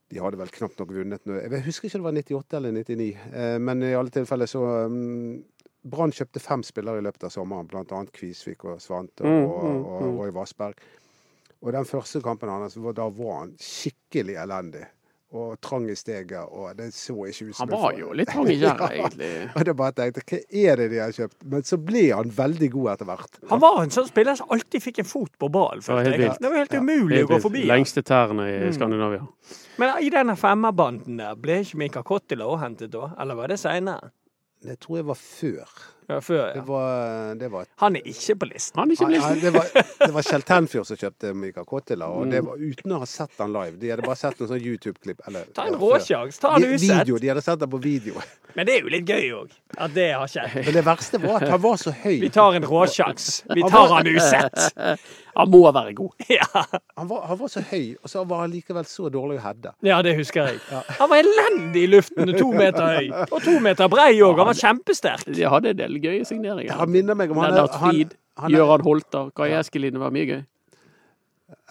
[0.10, 1.40] De hadde vel knapt nok vunnet noe.
[1.42, 4.62] Jeg husker ikke om det var 98 eller 99, eh, men i alle tilfeller så
[4.86, 5.40] um,
[5.86, 8.04] Brann kjøpte fem spillere i løpet av sommeren, bl.a.
[8.14, 10.16] Kvisvik og Svante og, Mm, mm, og, mm.
[10.20, 10.80] Roy Vassberg.
[11.62, 14.86] Og den første kampen hans, var- da var han skikkelig elendig.
[15.36, 18.48] Og trang i steget, og det så ikke ut som Han var jo litt trang
[18.48, 19.32] i gjerdet, egentlig.
[19.52, 21.36] Og det bare tenkte, hva er det de har kjøpt?
[21.52, 23.40] Men så ble han veldig god etter hvert.
[23.50, 25.84] Han var en sånn spiller som alltid fikk en fot på ballen.
[25.84, 26.38] Følte jeg.
[26.40, 26.80] Det var helt Ja.
[26.80, 27.66] umulig å gå forbi.
[27.68, 28.74] Lengste tærne i Mm.
[28.78, 29.28] Skandinavia.
[29.78, 33.10] Men i denne femmerbanden der, ble ikke Mika Kottila også hentet da?
[33.20, 34.12] Eller var det seinere?
[34.64, 35.68] Det tror jeg var før.
[36.08, 38.78] Ja, før, Det var, det var Han er ikke på listen.
[38.80, 39.40] Han er ikke på listen.
[39.42, 39.70] det var,
[40.06, 42.32] det var Kjell Tenfjord som kjøpte Mika Kottila, og Mm.
[42.32, 43.80] det var uten å ha sett han live.
[43.82, 45.24] De hadde bare sett noen sånn YouTube-klipp.
[45.56, 46.40] Ta en ja, råsjanse.
[46.42, 47.02] Ta en usett.
[47.08, 48.22] Video, de hadde sett det på video.
[48.56, 50.54] Men det er jo litt gøy òg, at det har skjedd.
[50.66, 52.20] Men det verste var at han var så høy.
[52.22, 53.44] Vi tar en råsjanse.
[53.56, 55.02] Vi tar han usett.
[55.36, 56.12] Han må være god.
[56.38, 56.48] Ja.
[56.98, 59.74] Han var, han var så høy, og så var han likevel så dårlig å heade.
[59.86, 60.60] ja, det husker jeg.
[61.00, 63.10] Han var elendig i luften to meter høy.
[63.30, 64.38] Og to meter brei òg.
[64.42, 65.26] Han var kjempesterk.
[65.36, 66.76] De hadde en del gøye signeringer.
[66.80, 68.16] Han minner meg om han, Lennart Fried,
[68.52, 69.96] Gøran Holter, Kai Eskelin.
[69.96, 70.42] Det var mye gøy.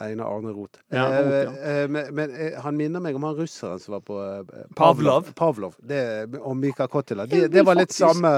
[0.03, 0.81] Einar Arne Roth.
[0.91, 4.01] Ja, Eh, Roth, eh, men, men eh, han minner meg om han russeren som var
[4.03, 5.29] på eh, Pavlov.
[5.39, 5.77] Pavlov.
[5.79, 6.01] Det,
[6.41, 7.27] og Mika Kottila.
[7.31, 8.03] Det, det var litt Faktisk.
[8.03, 8.33] samme,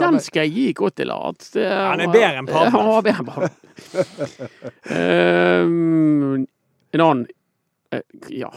[0.00, 0.66] Den skal jeg gi
[1.56, 2.76] det Han er bedre enn Pavlov.
[2.76, 3.50] Han var bedre enn Pavlov.
[4.90, 6.46] Ehm,
[6.92, 7.26] en annen
[7.90, 8.50] eh, ja,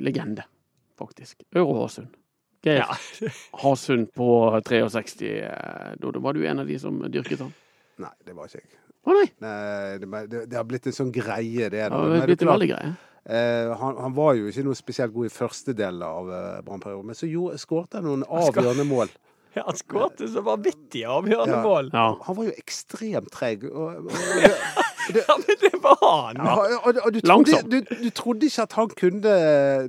[0.00, 0.44] legende,
[0.98, 1.42] faktisk.
[1.56, 2.12] Øre Håsund.
[2.64, 2.96] Geir Ja.
[3.62, 4.28] Hasund på
[4.66, 5.28] 63.
[5.46, 7.52] eh, Da da var du en av de som dyrket han.
[8.02, 8.74] Nei, det var ikke jeg.
[9.08, 9.28] Å nei!
[9.40, 11.70] Nei, det, det, det har blitt en sånn greie, det.
[11.78, 12.00] Det da.
[12.02, 12.90] har det blitt en veldig greie.
[13.24, 17.08] eh, han, han var jo ikke noe spesielt god i første del av uh, Brannperioden,
[17.08, 17.30] men så
[17.60, 19.08] skårte han noen avgjørende mål.
[19.56, 21.62] Ja, Han skåret så vanvittig avgjørende Ja.
[21.64, 21.86] mål.
[21.90, 22.02] Ja.
[22.26, 23.64] Han var jo ekstremt treg.
[23.66, 24.42] Og, og, og,
[25.16, 26.38] det, Ja, men det var han!
[26.44, 29.32] Ja, og, og du, trodde, du, du trodde ikke at han kunne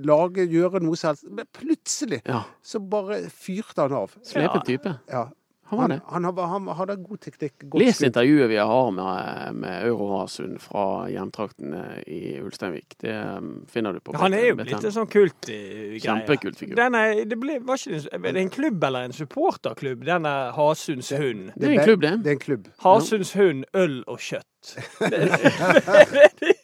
[0.08, 2.40] lage, gjøre noe som helst, men plutselig ja.
[2.66, 4.16] så bare fyrte han av.
[4.26, 4.96] Slepen type.
[5.12, 5.28] Ja.
[5.70, 6.00] Han var Han, det.
[6.10, 7.54] han, har- han hadde god teknikk.
[7.70, 12.96] Godt Les intervjuet vi har med, med Euro Hasund fra hjemtraktene i Ulsteinvik.
[13.04, 16.00] Det um, finner du på Han er jo blitt en sånn kult-greie.
[16.02, 16.76] Kjempekult figur.
[16.80, 21.52] Denne, det ble, var ikke er det en klubb eller en supporterklubb, denne Hasunds hund?
[21.56, 22.16] Det er en klubb, det.
[22.26, 22.70] Det er en klubb.
[22.86, 24.76] Hasunds hund, øl og kjøtt.
[25.06, 26.56] det, det, er, det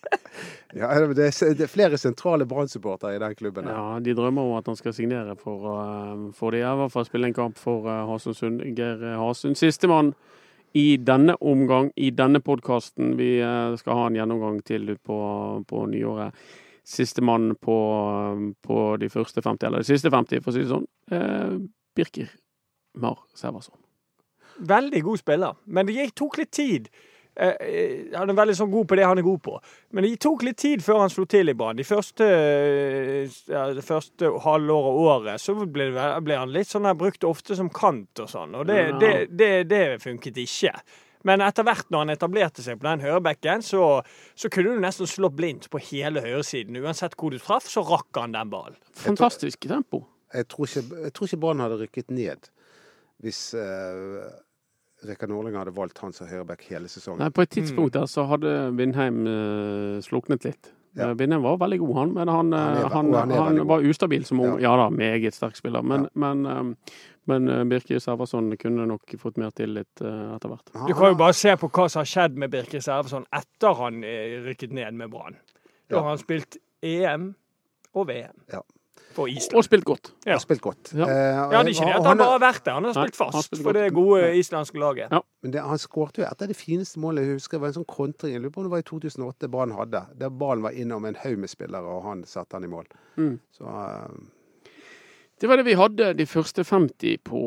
[0.84, 3.67] er flere sentrale Brann-supportere i den klubben.
[3.71, 7.05] Ja, De drømmer om at han skal signere for, uh, for de, i hvert fall
[7.05, 8.61] spille en kamp for uh, Hasund.
[8.76, 9.55] Geir Hasund.
[9.55, 10.13] Sistemann
[10.76, 13.15] i denne omgang, i denne podkasten.
[13.15, 13.39] Vi
[13.80, 15.19] skal ha en gjennomgang til på,
[15.67, 16.36] på nyåret.
[16.84, 17.78] Sistemann på,
[18.61, 21.63] på de første 50, eller de siste 50, for å si det sånn.
[21.95, 22.28] Birker
[22.99, 23.80] Mar Seversson.
[24.59, 26.91] Veldig god spiller, men det gikk, tok litt tid.
[27.36, 29.55] Eh, eh, han er veldig sånn god på det han er god på.
[29.91, 31.81] Men det tok litt tid før han slo til i banen.
[31.81, 35.89] De første, eh, ja, det første halvåret og året så ble,
[36.23, 38.99] ble han litt sånn her, brukt ofte som kant og sånn, og det, Ja.
[39.01, 40.71] det, det, det funket ikke.
[41.25, 44.03] Men etter hvert når han etablerte seg på den høyrebekken, så,
[44.38, 46.77] så kunne du nesten slå blindt på hele høyresiden.
[46.86, 48.77] Uansett hvor du traff, så rakk han den ballen.
[48.93, 50.03] Fantastisk tempo.
[50.36, 52.51] Jeg tror ikke, jeg tror ikke Brann hadde rykket ned
[53.23, 54.25] hvis uh,
[55.08, 57.20] Rikard Norling hadde valgt han som høyreback hele sesongen.
[57.24, 60.72] Nei, på et tidspunkt der så hadde Vindheim uh, sluknet litt.
[60.95, 61.10] Ja.
[61.10, 63.58] Eh, Vindheim var veldig god, han, men han, Han er- eh, han, han er han,
[63.68, 64.53] var ustabil som ung.
[64.62, 64.70] Ja.
[64.72, 65.84] Ja, da, meget sterk spiller.
[65.84, 66.64] Men, men, eh,
[67.28, 70.72] men Birke Servason kunne nok fått mer tillit eh, etter hvert.
[70.88, 73.99] Du kan jo bare se på hva som har skjedd med Birke Serveson etter han
[74.47, 75.36] rykket ned med Brann.
[75.89, 76.01] Da Ja.
[76.01, 77.34] har han spilt EM
[77.93, 78.39] og VM.
[79.16, 79.55] For Island.
[79.55, 80.09] Og spilt godt.
[80.28, 80.34] Ja.
[80.36, 80.91] Har spilt godt.
[80.93, 81.05] Ja.
[81.07, 83.05] Eh, Ja, det er ikke det at han bare har vært der, han har Nei,
[83.07, 85.11] spilt har fast spilt for det gode islandske laget.
[85.16, 85.22] Ja.
[85.45, 87.57] Men det, han skårte jo et av de fineste målene jeg husker.
[87.57, 88.34] Det var en sånn kontring.
[88.36, 90.01] Jeg lurer på om det var i 2008 Brann hadde.
[90.20, 92.88] Der ballen var innom en haug med spillere, og han satte han i mål.
[93.18, 93.36] Mm.
[93.55, 94.18] Så eh,
[95.41, 97.39] Det var det vi hadde de første 50 på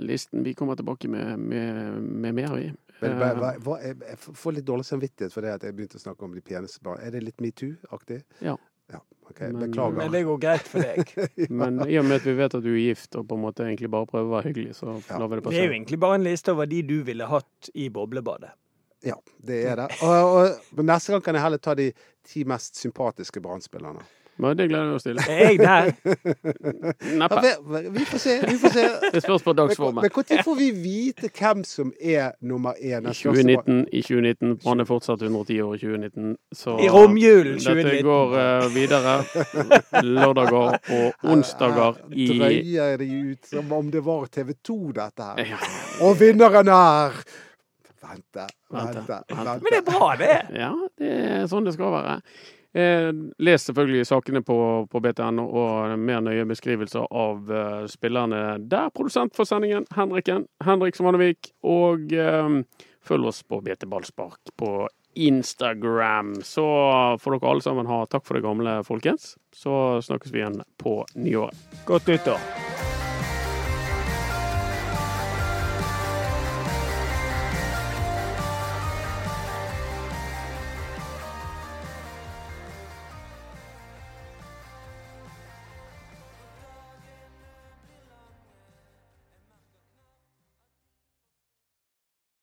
[0.00, 0.44] listen.
[0.44, 2.72] Vi kommer tilbake med, med, med mer, vi.
[3.02, 5.74] men, Eh, hva, hva, hva, jeg, jeg får litt dårlig samvittighet for det at jeg
[5.76, 7.02] begynte å snakke om de peneste barna.
[7.04, 8.22] Er det litt metoo-aktig?
[8.40, 8.54] Ja.
[9.26, 9.30] Ja.
[9.30, 9.96] OK, Men- beklager.
[9.98, 11.14] Men det går greit for deg.
[11.50, 13.64] Men i og med at vi vet at du er gift og på en måte
[13.66, 15.18] egentlig bare prøver å være hyggelig, så Ja.
[15.18, 17.70] lar vi det Det er jo egentlig bare en liste over de du ville hatt
[17.74, 18.50] i boblebadet.
[19.04, 19.14] Ja,
[19.44, 19.88] det er det.
[20.02, 21.90] Og, og, og neste gang kan jeg heller ta de
[22.26, 24.02] ti mest sympatiske Brann-spillerne.
[24.38, 25.16] Men det gleder vi oss til.
[25.16, 25.92] Er jeg der?
[27.06, 27.40] Ja, Neppe.
[27.72, 28.34] vi, vi får se.
[28.48, 28.84] Vi får se.
[29.14, 30.02] Det spørs på dagsformen.
[30.04, 32.98] Men når får vi vite hvem som er nummer én?
[32.98, 33.34] I neste år?
[33.34, 34.56] Så bare- 2019, i 2019.
[34.64, 36.36] Brann er fortsatt 110 år i 2019.
[36.54, 39.16] Så I romjulen dette går uh, videre.
[40.02, 45.44] Lørdager og onsdager i drøyer de ut som om det var TV 2, dette her.
[45.54, 45.60] Ja,
[46.04, 47.16] Og vinneren er
[48.06, 49.02] vente, vente.
[49.06, 49.22] vente.
[49.62, 50.34] Men det er bra, det.
[50.54, 52.18] ja, det er sånn det skal være.
[52.76, 54.58] Eh, les selvfølgelig sakene på,
[54.92, 58.90] på BTN og mer nøye beskrivelser av uh, spillerne der.
[58.92, 60.44] Produsent for sendingen, Henriken.
[60.64, 61.54] Henrik Svanevik.
[61.64, 62.60] Og eh,
[63.06, 64.74] følg oss på BT Ballspark på
[65.16, 66.34] Instagram.
[66.44, 66.66] Så
[67.22, 69.38] får dere alle sammen ha takk for det gamle, folkens.
[69.56, 71.80] Så snakkes vi igjen på nyåret.
[71.88, 72.85] Godt nyttår.